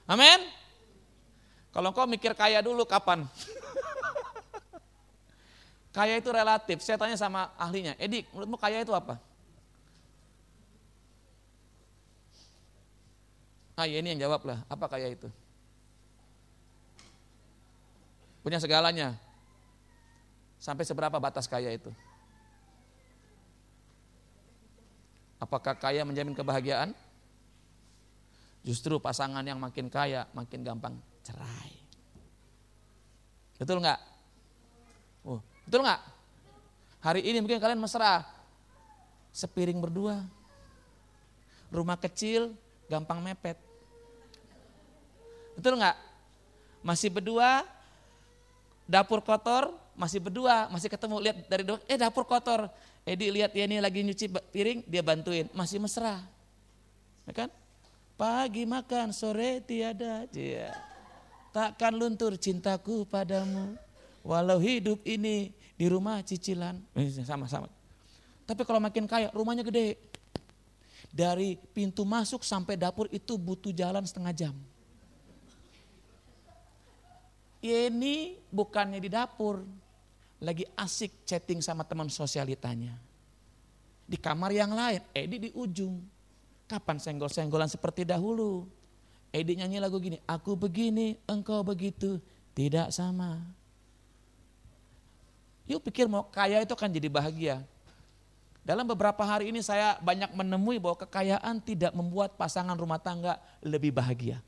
[0.05, 0.40] Amin.
[1.73, 3.25] Kalau kau mikir kaya dulu kapan?
[5.97, 6.85] kaya itu relatif.
[6.85, 9.16] Saya tanya sama ahlinya, Edi, menurutmu kaya itu apa?
[13.75, 15.27] Ah ya ini yang jawab lah, apa kaya itu?
[18.44, 19.18] Punya segalanya.
[20.62, 21.90] Sampai seberapa batas kaya itu?
[25.44, 26.96] Apakah kaya menjamin kebahagiaan?
[28.64, 31.76] Justru pasangan yang makin kaya makin gampang cerai.
[33.61, 34.00] Betul nggak?
[35.20, 36.00] Oh, betul nggak?
[37.04, 38.24] Hari ini mungkin kalian mesra,
[39.37, 40.24] sepiring berdua,
[41.68, 42.57] rumah kecil,
[42.88, 43.61] gampang mepet.
[45.61, 45.96] Betul nggak?
[46.80, 47.68] Masih berdua,
[48.88, 52.70] dapur kotor, masih berdua, masih ketemu lihat dari dok, eh dapur kotor.
[53.04, 56.24] Edi lihat ya ini lagi nyuci piring, dia bantuin, masih mesra.
[57.28, 57.50] Ya kan?
[58.14, 60.24] Pagi makan, sore tiada.
[60.30, 60.72] Dia.
[61.52, 63.76] Takkan luntur cintaku padamu.
[64.24, 66.80] Walau hidup ini di rumah cicilan.
[67.26, 67.68] Sama-sama.
[68.48, 70.00] Tapi kalau makin kaya, rumahnya gede.
[71.14, 74.54] Dari pintu masuk sampai dapur itu butuh jalan setengah jam.
[77.64, 79.64] Ini bukannya di dapur,
[80.42, 82.97] lagi asik chatting sama teman sosialitanya.
[84.05, 86.01] Di kamar yang lain, Edi di ujung.
[86.64, 88.68] Kapan senggol-senggolan seperti dahulu?
[89.35, 92.23] Edi nyanyi lagu gini, aku begini, engkau begitu,
[92.55, 93.42] tidak sama.
[95.64, 97.57] Yuk pikir mau kaya itu kan jadi bahagia.
[98.64, 103.92] Dalam beberapa hari ini saya banyak menemui bahwa kekayaan tidak membuat pasangan rumah tangga lebih
[103.92, 104.40] bahagia.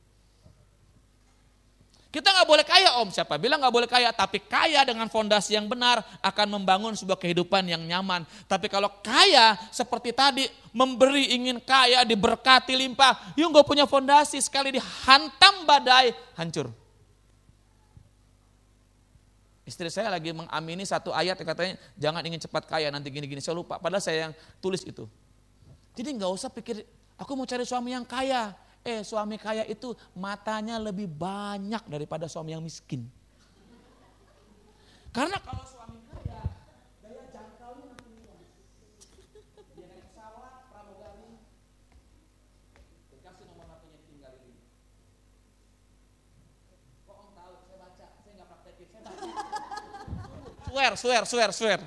[2.07, 5.69] Kita nggak boleh kaya om, siapa bilang nggak boleh kaya, tapi kaya dengan fondasi yang
[5.69, 8.25] benar akan membangun sebuah kehidupan yang nyaman.
[8.47, 14.73] Tapi kalau kaya seperti tadi, memberi ingin kaya, diberkati limpah, yuk nggak punya fondasi, sekali
[14.73, 16.73] dihantam badai, hancur.
[19.66, 23.42] Istri saya lagi mengamini satu ayat yang katanya jangan ingin cepat kaya nanti gini-gini.
[23.42, 25.11] Saya lupa, padahal saya yang tulis itu.
[25.99, 26.87] Jadi nggak usah pikir,
[27.19, 28.55] aku mau cari suami yang kaya.
[28.87, 33.03] Eh suami kaya itu matanya lebih banyak daripada suami yang miskin.
[35.11, 36.55] Karena kalau suami kaya,
[37.03, 37.99] daya jangkaunya.
[39.75, 41.35] Dia naik pesawat, pramugari,
[43.11, 44.55] dikasih nomor HP-nya tinggal ini.
[47.11, 47.55] Kok om tahu?
[47.66, 49.31] Saya baca, saya nggak praktekin, saya baca.
[50.70, 51.81] Swear, swear, swear, swear.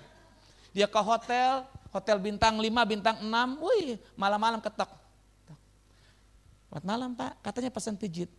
[0.75, 1.63] Dia ke hotel,
[1.95, 3.31] hotel bintang 5, bintang 6,
[3.63, 5.07] wih malam-malam ketok
[6.69, 8.29] Selamat malam pak, katanya pesan pijit.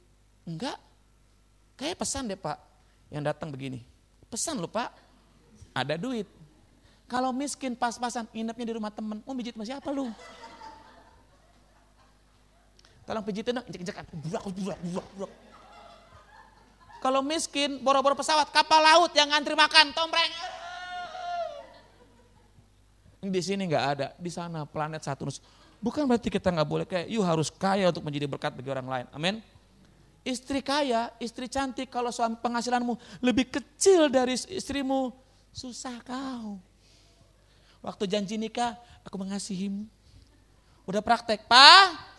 [0.46, 0.78] Enggak,
[1.74, 2.62] kayak pesan deh pak.
[3.10, 3.82] Yang datang begini,
[4.30, 4.94] pesan lo pak,
[5.74, 6.30] ada duit.
[7.10, 10.06] Kalau miskin pas-pasan, nginepnya di rumah temen, mau pijit sama siapa lu?
[13.02, 14.06] Tolong pijitin dong, injek-injekan.
[17.02, 20.30] Kalau miskin, boro-boro pesawat, kapal laut yang ngantri makan, tombreng.
[23.26, 25.42] Di sini nggak ada, di sana planet Saturnus
[25.80, 29.06] Bukan berarti kita nggak boleh kayak, you harus kaya untuk menjadi berkat bagi orang lain.
[29.16, 29.40] Amin.
[30.20, 32.92] Istri kaya, istri cantik, kalau suami penghasilanmu
[33.24, 35.16] lebih kecil dari istrimu,
[35.56, 36.60] susah kau.
[37.80, 39.88] Waktu janji nikah, aku mengasihimu.
[40.84, 42.12] Udah praktek, Pak.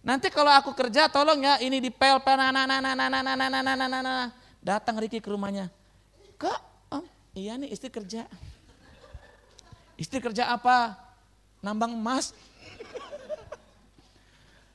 [0.00, 3.08] Nanti kalau aku kerja, tolong ya ini di pel, pel, na, na, na, na, na,
[3.12, 4.14] na, na, na, na, na, na.
[4.64, 5.68] Datang Riki ke rumahnya.
[6.40, 7.04] Kak, om,
[7.36, 8.24] iya nih istri kerja.
[10.00, 11.07] Istri kerja apa?
[11.62, 12.34] Nambang emas.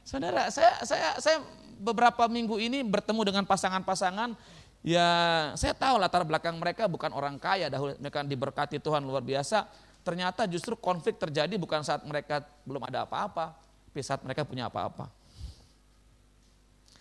[0.03, 1.37] Saudara, saya saya saya
[1.79, 4.35] beberapa minggu ini bertemu dengan pasangan-pasangan
[4.83, 5.07] ya
[5.55, 9.65] saya tahu latar belakang mereka bukan orang kaya dahulu mereka diberkati Tuhan luar biasa.
[10.03, 13.55] Ternyata justru konflik terjadi bukan saat mereka belum ada apa-apa,
[13.87, 15.07] tapi saat mereka punya apa-apa.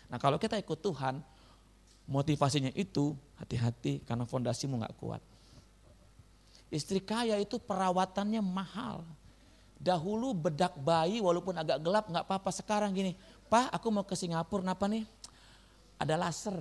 [0.06, 1.18] Nah kalau kita ikut Tuhan,
[2.06, 5.22] motivasinya itu hati-hati karena fondasimu nggak kuat.
[6.70, 9.02] Istri kaya itu perawatannya mahal.
[9.82, 12.54] Dahulu bedak bayi walaupun agak gelap nggak apa-apa.
[12.54, 13.18] Sekarang gini,
[13.50, 15.02] Pak aku mau ke Singapura, kenapa nih?
[15.98, 16.54] Ada laser.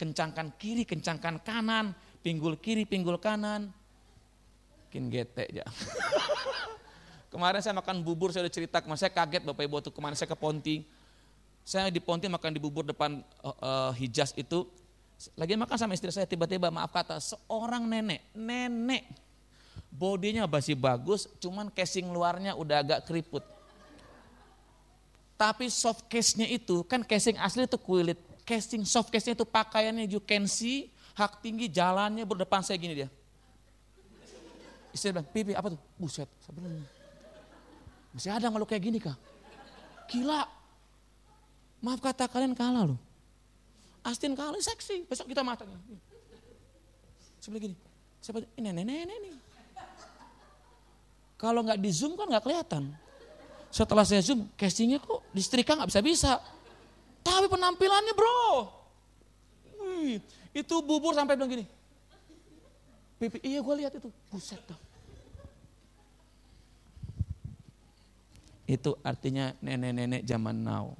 [0.00, 1.92] Kencangkan kiri, kencangkan kanan,
[2.24, 3.68] pinggul kiri, pinggul kanan.
[4.88, 5.66] Makin gete ya.
[7.32, 10.32] kemarin saya makan bubur, saya udah cerita, kemarin saya kaget Bapak Ibu waktu kemarin saya
[10.32, 10.88] ke Ponti.
[11.68, 14.64] Saya di Ponti makan di bubur depan uh, uh, Hijaz itu.
[15.36, 19.23] Lagi makan sama istri saya tiba-tiba maaf kata seorang nenek, nenek
[19.94, 23.46] Bodinya masih bagus, cuman casing luarnya udah agak keriput.
[25.38, 28.18] Tapi soft case-nya itu, kan casing asli itu kulit.
[28.42, 33.08] Casing soft case-nya itu pakaiannya you can see, hak tinggi, jalannya berdepan saya gini dia.
[34.90, 35.80] Istri bilang, pipi apa tuh?
[35.94, 36.86] Buset, sebenarnya.
[38.10, 39.14] Masih ada malu kayak gini kah?
[40.10, 40.42] Gila.
[41.82, 43.00] Maaf kata kalian kalah loh.
[44.02, 45.78] Astin kalah seksi, besok kita matanya.
[47.38, 47.76] Sebelah gini,
[48.18, 49.34] siapa ini nenek-nenek nih.
[51.34, 52.94] Kalau nggak di zoom kan nggak kelihatan.
[53.74, 56.38] Setelah saya zoom, casingnya kok disetrika nggak bisa-bisa.
[57.24, 58.70] Tapi penampilannya bro,
[60.54, 61.66] itu bubur sampai bilang gini.
[63.18, 64.10] Pipi, iya gue lihat itu.
[64.30, 64.78] Buset dong.
[68.64, 70.94] Itu artinya nenek-nenek zaman now.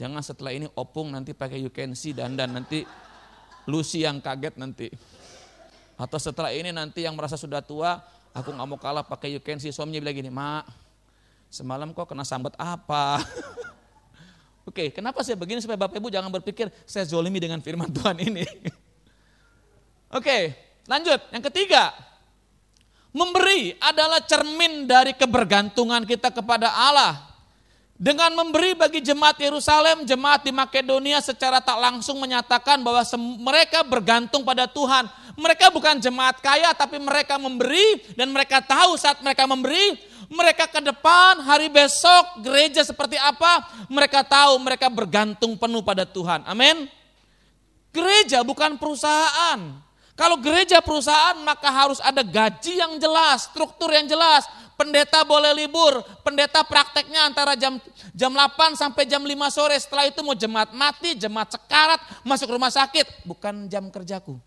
[0.00, 2.86] Jangan setelah ini opung nanti pakai you can see dan dan nanti
[3.68, 4.88] Lucy yang kaget nanti.
[5.94, 8.02] Atau setelah ini nanti yang merasa sudah tua,
[8.32, 9.72] aku nggak mau kalah pakai you can see.
[9.72, 10.68] Suaminya bilang gini, mak
[11.52, 13.20] semalam kok kena sambat apa?
[14.68, 18.46] Oke, kenapa saya begini supaya Bapak Ibu jangan berpikir saya zolimi dengan firman Tuhan ini.
[20.12, 20.54] Oke,
[20.86, 21.18] lanjut.
[21.34, 21.92] Yang ketiga,
[23.12, 27.31] Memberi adalah cermin dari kebergantungan kita kepada Allah.
[28.02, 32.98] Dengan memberi bagi jemaat Yerusalem, jemaat di Makedonia secara tak langsung menyatakan bahwa
[33.38, 35.06] mereka bergantung pada Tuhan.
[35.38, 39.94] Mereka bukan jemaat kaya, tapi mereka memberi dan mereka tahu saat mereka memberi,
[40.26, 46.42] mereka ke depan, hari besok, gereja seperti apa, mereka tahu mereka bergantung penuh pada Tuhan.
[46.42, 46.90] Amin.
[47.94, 49.78] Gereja bukan perusahaan.
[50.18, 54.42] Kalau gereja perusahaan maka harus ada gaji yang jelas, struktur yang jelas.
[54.72, 57.76] Pendeta boleh libur, pendeta prakteknya antara jam
[58.16, 59.76] jam 8 sampai jam 5 sore.
[59.78, 63.22] Setelah itu mau jemaat mati, jemaat sekarat, masuk rumah sakit.
[63.28, 64.40] Bukan jam kerjaku.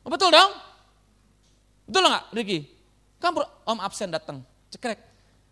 [0.00, 0.52] Oh, betul dong?
[1.86, 2.58] Betul nggak Ricky?
[3.20, 4.98] Kamu om absen datang, cekrek.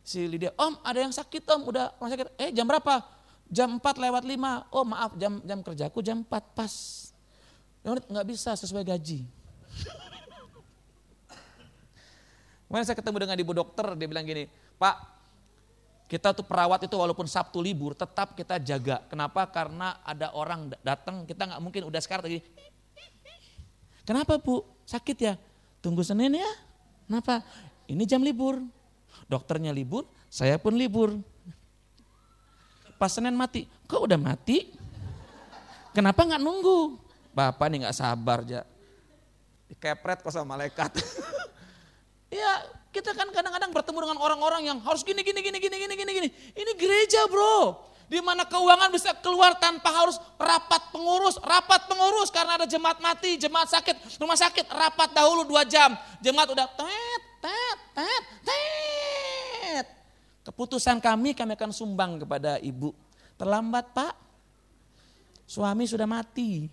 [0.03, 2.27] Si Lydia, om ada yang sakit om, udah rumah sakit.
[2.41, 3.05] Eh jam berapa?
[3.49, 4.73] Jam 4 lewat 5.
[4.73, 6.75] Oh maaf jam jam kerjaku jam 4 pas.
[7.85, 9.25] Nggak bisa sesuai gaji.
[12.69, 14.45] Kemarin saya ketemu dengan ibu dokter, dia bilang gini,
[14.77, 14.97] Pak,
[16.05, 19.01] kita tuh perawat itu walaupun Sabtu libur, tetap kita jaga.
[19.09, 19.49] Kenapa?
[19.49, 22.41] Karena ada orang datang, kita nggak mungkin udah sekarang lagi.
[24.05, 24.65] Kenapa Bu?
[24.85, 25.35] Sakit ya?
[25.81, 26.51] Tunggu Senin ya.
[27.09, 27.41] Kenapa?
[27.89, 28.61] Ini jam libur.
[29.29, 31.17] Dokternya libur, saya pun libur.
[33.01, 34.69] Pas Senin mati, kok udah mati?
[35.97, 37.01] Kenapa nggak nunggu?
[37.33, 38.65] Bapak nih nggak sabar aja.
[39.69, 40.93] Dikepret kok sama malaikat.
[42.29, 42.51] ya
[42.89, 46.29] kita kan kadang-kadang bertemu dengan orang-orang yang harus gini, gini, gini, gini, gini, gini, gini.
[46.57, 47.87] Ini gereja bro.
[48.09, 53.37] Di mana keuangan bisa keluar tanpa harus rapat pengurus, rapat pengurus karena ada jemaat mati,
[53.37, 55.93] jemaat sakit, rumah sakit, rapat dahulu dua jam.
[56.25, 59.87] Jemaat udah tet, tet, tet, tet.
[60.49, 62.97] Keputusan kami, kami akan sumbang kepada ibu.
[63.37, 64.17] Terlambat pak,
[65.45, 66.65] suami sudah mati.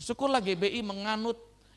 [0.00, 1.36] Syukurlah GBI menganut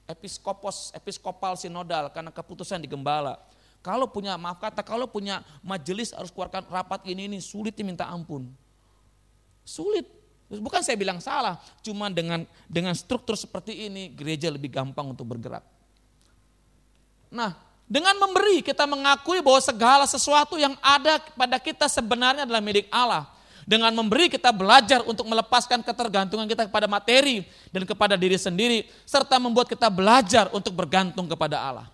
[0.10, 3.38] episkopos, episkopal sinodal karena keputusan di gembala.
[3.80, 8.50] Kalau punya, maaf kata, kalau punya majelis harus keluarkan rapat ini, ini sulit diminta ampun.
[9.64, 10.04] Sulit.
[10.50, 15.62] Bukan saya bilang salah, cuma dengan dengan struktur seperti ini gereja lebih gampang untuk bergerak.
[17.30, 17.54] Nah,
[17.86, 23.30] dengan memberi kita mengakui bahwa segala sesuatu yang ada pada kita sebenarnya adalah milik Allah.
[23.70, 28.90] Dengan memberi kita belajar untuk melepaskan ketergantungan kita kepada materi dan kepada diri sendiri.
[29.06, 31.88] Serta membuat kita belajar untuk bergantung kepada Allah.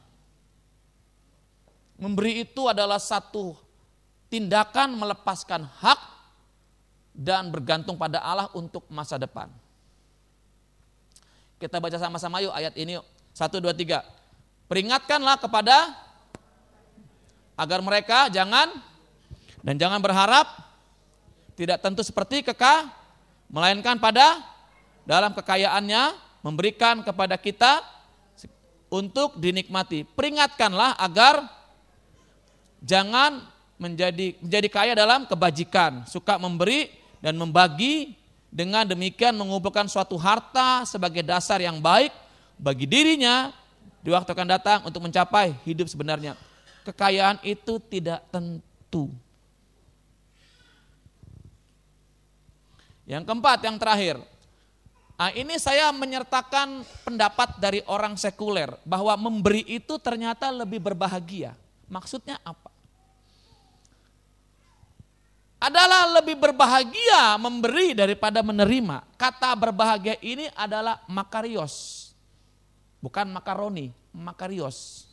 [1.99, 3.59] Memberi itu adalah satu
[4.31, 5.99] tindakan melepaskan hak
[7.11, 9.51] dan bergantung pada Allah untuk masa depan.
[11.59, 13.05] Kita baca sama-sama yuk ayat ini yuk.
[13.35, 13.99] Satu, dua, tiga.
[14.71, 15.91] Peringatkanlah kepada
[17.59, 18.71] agar mereka jangan
[19.59, 20.64] dan jangan berharap
[21.55, 22.91] tidak tentu seperti kekah,
[23.47, 24.43] melainkan pada
[25.07, 27.81] dalam kekayaannya memberikan kepada kita
[28.91, 30.05] untuk dinikmati.
[30.05, 31.47] Peringatkanlah agar
[32.83, 33.43] jangan
[33.81, 38.15] menjadi menjadi kaya dalam kebajikan, suka memberi dan membagi
[38.53, 42.13] dengan demikian mengumpulkan suatu harta sebagai dasar yang baik
[42.55, 43.51] bagi dirinya
[43.99, 46.37] di waktu akan datang untuk mencapai hidup sebenarnya.
[46.85, 49.09] Kekayaan itu tidak tentu.
[53.05, 54.17] Yang keempat, yang terakhir.
[55.15, 61.55] Nah, ini saya menyertakan pendapat dari orang sekuler bahwa memberi itu ternyata lebih berbahagia.
[61.87, 62.73] Maksudnya apa?
[65.55, 69.07] Adalah lebih berbahagia memberi daripada menerima.
[69.15, 72.11] Kata berbahagia ini adalah makarios.
[72.99, 75.07] Bukan makaroni, makarios.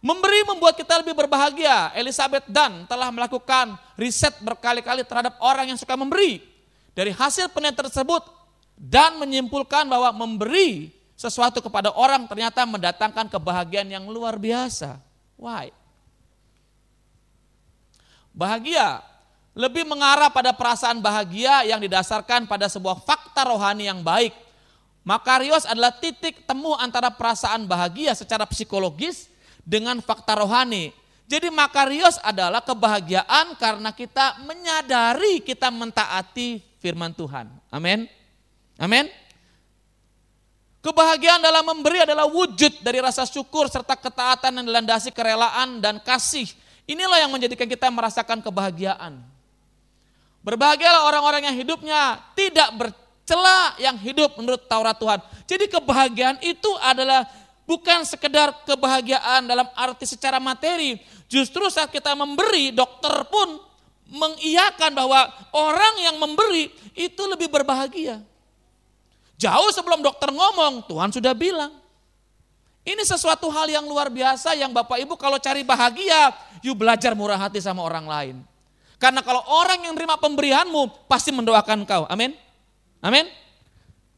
[0.00, 1.92] Memberi membuat kita lebih berbahagia.
[1.92, 6.40] Elizabeth Dunn telah melakukan riset berkali-kali terhadap orang yang suka memberi.
[6.96, 8.40] Dari hasil penelitian tersebut,
[8.80, 14.96] dan menyimpulkan bahwa memberi sesuatu kepada orang ternyata mendatangkan kebahagiaan yang luar biasa.
[15.36, 15.68] Why?
[18.32, 19.04] Bahagia
[19.52, 24.32] lebih mengarah pada perasaan bahagia yang didasarkan pada sebuah fakta rohani yang baik.
[25.04, 29.28] Makarios adalah titik temu antara perasaan bahagia secara psikologis
[29.64, 30.92] dengan fakta rohani.
[31.30, 37.46] Jadi makarios adalah kebahagiaan karena kita menyadari kita mentaati firman Tuhan.
[37.70, 38.10] Amin.
[38.80, 39.06] Amin.
[40.80, 46.48] Kebahagiaan dalam memberi adalah wujud dari rasa syukur serta ketaatan yang dilandasi kerelaan dan kasih.
[46.88, 49.20] Inilah yang menjadikan kita merasakan kebahagiaan.
[50.40, 55.20] Berbahagialah orang-orang yang hidupnya tidak bercela yang hidup menurut Taurat Tuhan.
[55.44, 57.28] Jadi kebahagiaan itu adalah
[57.70, 60.98] bukan sekedar kebahagiaan dalam arti secara materi,
[61.30, 63.62] Justru saat kita memberi, dokter pun
[64.10, 68.18] mengiyakan bahwa orang yang memberi itu lebih berbahagia.
[69.38, 71.70] Jauh sebelum dokter ngomong, Tuhan sudah bilang.
[72.82, 76.34] Ini sesuatu hal yang luar biasa yang Bapak Ibu kalau cari bahagia,
[76.66, 78.36] yuk belajar murah hati sama orang lain.
[78.98, 82.10] Karena kalau orang yang terima pemberianmu pasti mendoakan kau.
[82.10, 82.34] Amin.
[82.98, 83.30] Amin.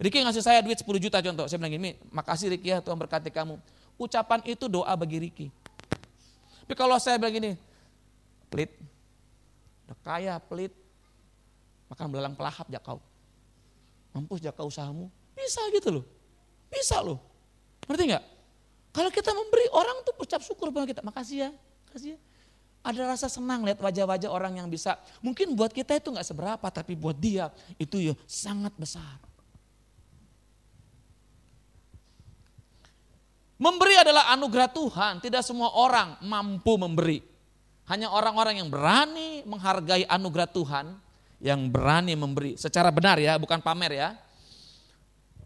[0.03, 1.47] Riki ngasih saya duit 10 juta contoh.
[1.47, 3.55] Saya bilang gini, makasih Riki ya Tuhan berkati kamu.
[3.95, 5.47] Ucapan itu doa bagi Riki.
[6.67, 7.51] Tapi kalau saya bilang gini,
[8.51, 8.75] pelit,
[9.87, 10.75] udah kaya, pelit,
[11.87, 12.99] makan belalang pelahap ya kau.
[14.11, 15.07] Mampus ya kau usahamu.
[15.39, 16.05] Bisa gitu loh.
[16.67, 17.23] Bisa loh.
[17.87, 18.25] Ngerti nggak?
[18.93, 21.01] Kalau kita memberi orang tuh ucap syukur pada kita.
[21.07, 21.51] Makasih ya,
[21.89, 22.19] makasih ya.
[22.83, 24.99] Ada rasa senang lihat wajah-wajah orang yang bisa.
[25.23, 29.32] Mungkin buat kita itu nggak seberapa, tapi buat dia itu ya sangat besar.
[33.63, 37.23] Memberi adalah anugerah Tuhan, tidak semua orang mampu memberi.
[37.87, 40.99] Hanya orang-orang yang berani menghargai anugerah Tuhan,
[41.39, 44.19] yang berani memberi secara benar ya, bukan pamer ya.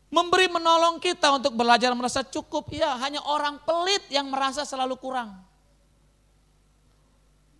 [0.09, 5.37] Memberi menolong kita untuk belajar merasa cukup, ya hanya orang pelit yang merasa selalu kurang.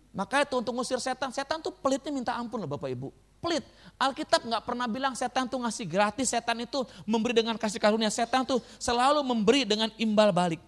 [0.09, 3.13] Maka itu untuk ngusir setan, setan tuh pelitnya minta ampun loh Bapak Ibu.
[3.45, 3.61] Pelit,
[3.97, 8.13] Alkitab nggak pernah bilang setan tuh ngasih gratis, setan itu memberi dengan kasih karunia.
[8.13, 10.61] Setan tuh selalu memberi dengan imbal balik.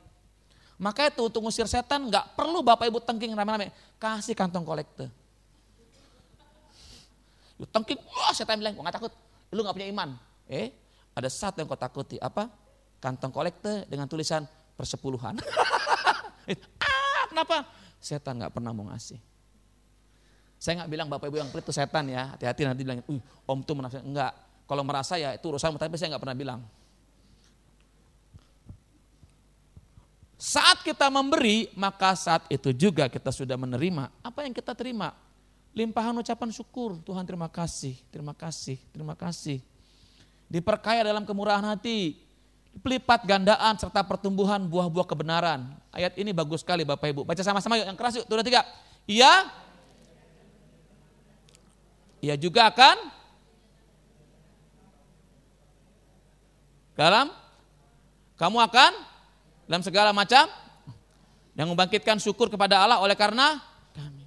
[0.81, 3.69] Maka itu untuk ngusir setan nggak perlu Bapak Ibu tengking rame-rame.
[4.01, 5.13] Kasih kantong kolekte.
[7.61, 9.13] Lu tengking, wah setan bilang, gua gak takut.
[9.51, 10.15] Lu gak punya iman.
[10.47, 10.71] Eh,
[11.11, 12.15] ada satu yang kau takuti.
[12.17, 12.47] Apa?
[13.03, 14.47] Kantong kolekte dengan tulisan
[14.79, 15.37] persepuluhan.
[16.87, 17.67] ah, kenapa?
[17.99, 19.19] Setan nggak pernah mau ngasih.
[20.59, 23.63] Saya nggak bilang bapak ibu yang pelit itu setan ya, hati-hati nanti bilang, uh, om
[23.63, 24.35] tuh merasa enggak.
[24.67, 26.59] Kalau merasa ya itu urusan, tapi saya nggak pernah bilang.
[30.35, 34.11] Saat kita memberi, maka saat itu juga kita sudah menerima.
[34.19, 35.15] Apa yang kita terima?
[35.71, 39.63] Limpahan ucapan syukur, Tuhan terima kasih, terima kasih, terima kasih.
[40.51, 42.19] Diperkaya dalam kemurahan hati,
[42.83, 45.71] pelipat gandaan serta pertumbuhan buah-buah kebenaran.
[45.91, 47.21] Ayat ini bagus sekali Bapak Ibu.
[47.27, 48.63] Baca sama-sama yuk, yang keras yuk, turun tiga.
[49.05, 49.47] Iya,
[52.19, 52.95] ia juga akan
[56.99, 57.31] dalam
[58.35, 58.91] kamu akan
[59.67, 60.47] dalam segala macam
[61.55, 63.59] yang membangkitkan syukur kepada Allah oleh karena
[63.95, 64.23] kami.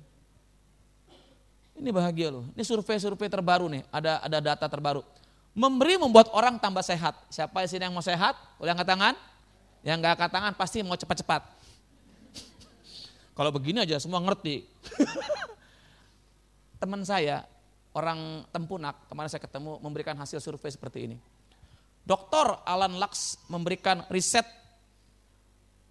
[1.81, 2.45] Ini bahagia loh.
[2.53, 5.01] Ini survei-survei terbaru nih, ada ada data terbaru.
[5.53, 7.13] Memberi membuat orang tambah sehat.
[7.29, 8.37] Siapa di sini yang mau sehat?
[8.57, 9.15] Boleh angkat tangan?
[9.85, 11.43] Yang nggak angkat tangan pasti mau cepat-cepat.
[13.33, 14.65] Kalau begini aja semua ngerti.
[16.81, 17.45] Teman saya
[17.93, 21.17] orang Tempunak, kemarin saya ketemu memberikan hasil survei seperti ini.
[22.03, 22.67] Dr.
[22.67, 24.45] Alan Lux memberikan riset,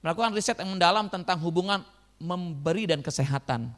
[0.03, 1.85] melakukan riset yang mendalam tentang hubungan
[2.19, 3.71] memberi dan kesehatan.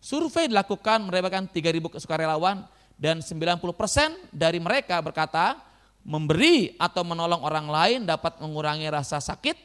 [0.00, 2.64] Survei dilakukan mendapatkan 3.000 sukarelawan
[2.96, 5.60] dan 90% dari mereka berkata
[6.00, 9.56] memberi atau menolong orang lain dapat mengurangi rasa sakit,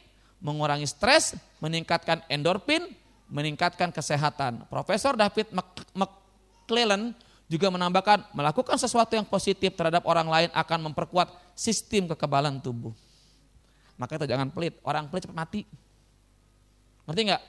[0.44, 2.84] mengurangi stres, meningkatkan endorfin,
[3.32, 4.68] meningkatkan kesehatan.
[4.68, 5.50] Profesor David
[5.96, 7.16] McClellan
[7.46, 12.90] juga menambahkan melakukan sesuatu yang positif terhadap orang lain akan memperkuat sistem kekebalan tubuh.
[13.96, 15.62] Maka itu jangan pelit, orang pelit cepat mati.
[17.06, 17.42] Ngerti nggak?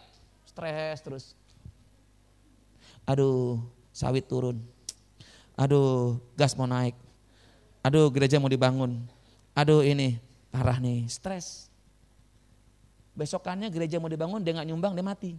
[0.47, 1.25] Stres terus.
[3.09, 4.61] Aduh, sawit turun.
[5.57, 6.93] Aduh, gas mau naik.
[7.81, 9.01] Aduh, gereja mau dibangun.
[9.57, 10.21] Aduh, ini
[10.53, 11.73] parah nih, stres.
[13.17, 15.33] Besokannya gereja mau dibangun, dia nggak nyumbang, dia mati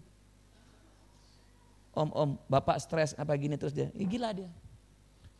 [1.96, 4.48] om om bapak stres apa gini terus dia, ya, gila dia.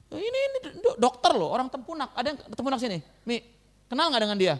[0.09, 0.59] Ini ini
[0.96, 2.16] dokter loh, orang tempunak.
[2.16, 3.44] Ada yang tempunak sini, Mi,
[3.92, 4.55] kenal nggak dengan dia?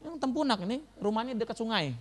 [0.00, 1.92] Yang tempunak ini, rumahnya dekat sungai.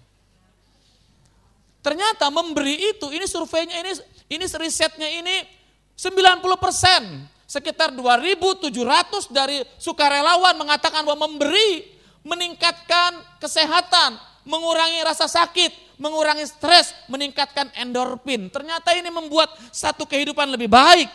[1.83, 3.91] Ternyata memberi itu, ini surveinya ini,
[4.31, 5.45] ini risetnya ini
[5.93, 8.73] 90 persen, sekitar 2.700
[9.29, 11.93] dari sukarelawan mengatakan bahwa memberi
[12.25, 14.17] meningkatkan kesehatan,
[14.49, 18.47] mengurangi rasa sakit, mengurangi stres, meningkatkan endorfin.
[18.51, 21.07] Ternyata ini membuat satu kehidupan lebih baik.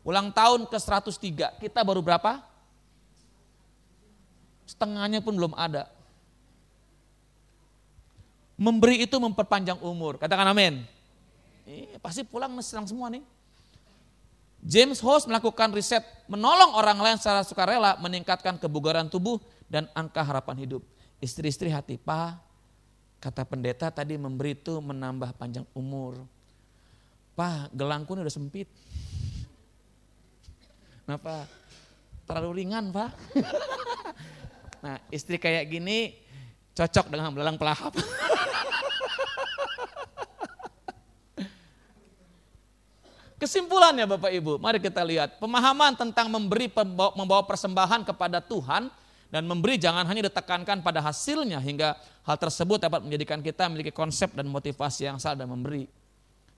[0.00, 2.40] Ulang tahun ke 103, kita baru berapa?
[4.64, 5.90] Setengahnya pun belum ada.
[8.60, 10.16] Memberi itu memperpanjang umur.
[10.20, 10.84] Katakan amin.
[11.68, 13.24] Eh, pasti pulang senang semua nih.
[14.60, 19.40] James Host melakukan riset menolong orang lain secara sukarela meningkatkan kebugaran tubuh
[19.72, 20.82] dan angka harapan hidup.
[21.20, 22.40] Istri-istri hati, Pak,
[23.20, 26.24] kata pendeta tadi memberi itu menambah panjang umur.
[27.36, 28.68] Pak, gelangku ini udah sempit.
[31.04, 31.44] Kenapa?
[32.24, 33.12] Terlalu ringan, Pak.
[34.84, 36.16] nah, istri kayak gini
[36.72, 37.92] cocok dengan belalang pelahap.
[43.40, 45.40] Kesimpulannya Bapak Ibu, mari kita lihat.
[45.40, 46.68] Pemahaman tentang memberi
[47.16, 48.92] membawa persembahan kepada Tuhan
[49.30, 51.94] dan memberi jangan hanya ditekankan pada hasilnya hingga
[52.26, 55.86] hal tersebut dapat menjadikan kita memiliki konsep dan motivasi yang salah dalam memberi.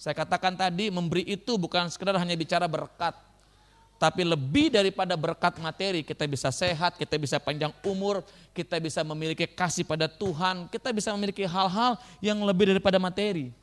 [0.01, 3.15] Saya katakan tadi memberi itu bukan sekedar hanya bicara berkat,
[4.03, 9.47] tapi lebih daripada berkat materi, kita bisa sehat, kita bisa panjang umur, kita bisa memiliki
[9.47, 13.55] kasih pada Tuhan, kita bisa memiliki hal-hal yang lebih daripada materi.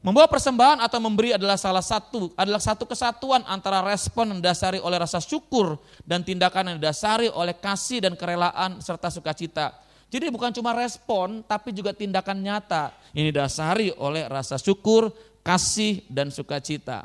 [0.00, 4.96] Membawa persembahan atau memberi adalah salah satu adalah satu kesatuan antara respon yang didasari oleh
[4.96, 5.76] rasa syukur
[6.08, 9.76] dan tindakan yang didasari oleh kasih dan kerelaan serta sukacita.
[10.08, 15.12] Jadi bukan cuma respon tapi juga tindakan nyata ini didasari oleh rasa syukur,
[15.44, 17.04] kasih dan sukacita.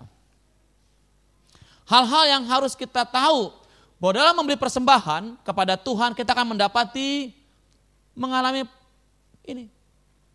[1.91, 3.51] Hal-hal yang harus kita tahu
[3.99, 7.35] bahwa dalam memberi persembahan kepada Tuhan kita akan mendapati
[8.15, 8.63] mengalami
[9.43, 9.74] ini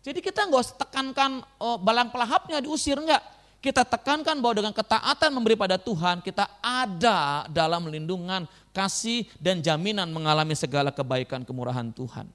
[0.01, 3.21] jadi kita nggak usah tekankan oh, balang pelahapnya diusir enggak.
[3.61, 10.09] Kita tekankan bahwa dengan ketaatan memberi pada Tuhan, kita ada dalam lindungan, kasih, dan jaminan
[10.09, 12.25] mengalami segala kebaikan kemurahan Tuhan.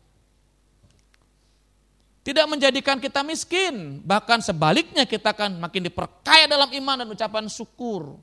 [2.22, 8.22] Tidak menjadikan kita miskin, bahkan sebaliknya kita akan makin diperkaya dalam iman dan ucapan syukur.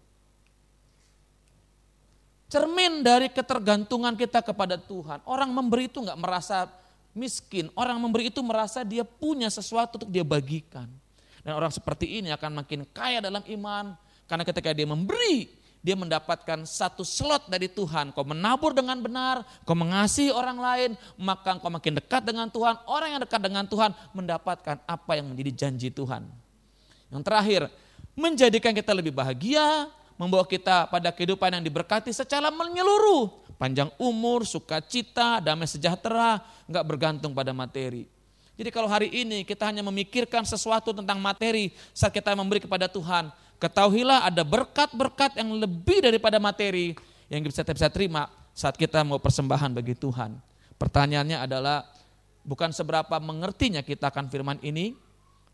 [2.47, 5.19] Cermin dari ketergantungan kita kepada Tuhan.
[5.27, 6.71] Orang memberi itu nggak merasa
[7.14, 10.89] miskin, orang memberi itu merasa dia punya sesuatu untuk dia bagikan.
[11.45, 13.93] Dan orang seperti ini akan makin kaya dalam iman,
[14.28, 15.51] karena ketika dia memberi,
[15.84, 18.16] dia mendapatkan satu slot dari Tuhan.
[18.16, 22.80] Kau menabur dengan benar, kau mengasihi orang lain, maka kau makin dekat dengan Tuhan.
[22.88, 26.24] Orang yang dekat dengan Tuhan mendapatkan apa yang menjadi janji Tuhan.
[27.11, 27.61] Yang terakhir,
[28.16, 35.39] menjadikan kita lebih bahagia, membawa kita pada kehidupan yang diberkati secara menyeluruh panjang umur, sukacita,
[35.39, 38.11] damai sejahtera, nggak bergantung pada materi.
[38.59, 43.32] Jadi kalau hari ini kita hanya memikirkan sesuatu tentang materi saat kita memberi kepada Tuhan,
[43.64, 46.91] ketahuilah ada berkat-berkat yang lebih daripada materi
[47.32, 50.36] yang bisa kita bisa terima saat kita mau persembahan bagi Tuhan.
[50.76, 51.88] Pertanyaannya adalah
[52.43, 54.91] bukan seberapa mengertinya kita akan firman ini,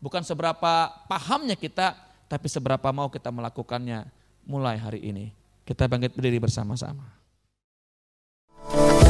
[0.02, 1.94] bukan seberapa pahamnya kita,
[2.26, 4.02] tapi seberapa mau kita melakukannya
[4.42, 5.30] mulai hari ini.
[5.62, 7.19] Kita bangkit berdiri bersama-sama.
[8.72, 9.09] Thank you.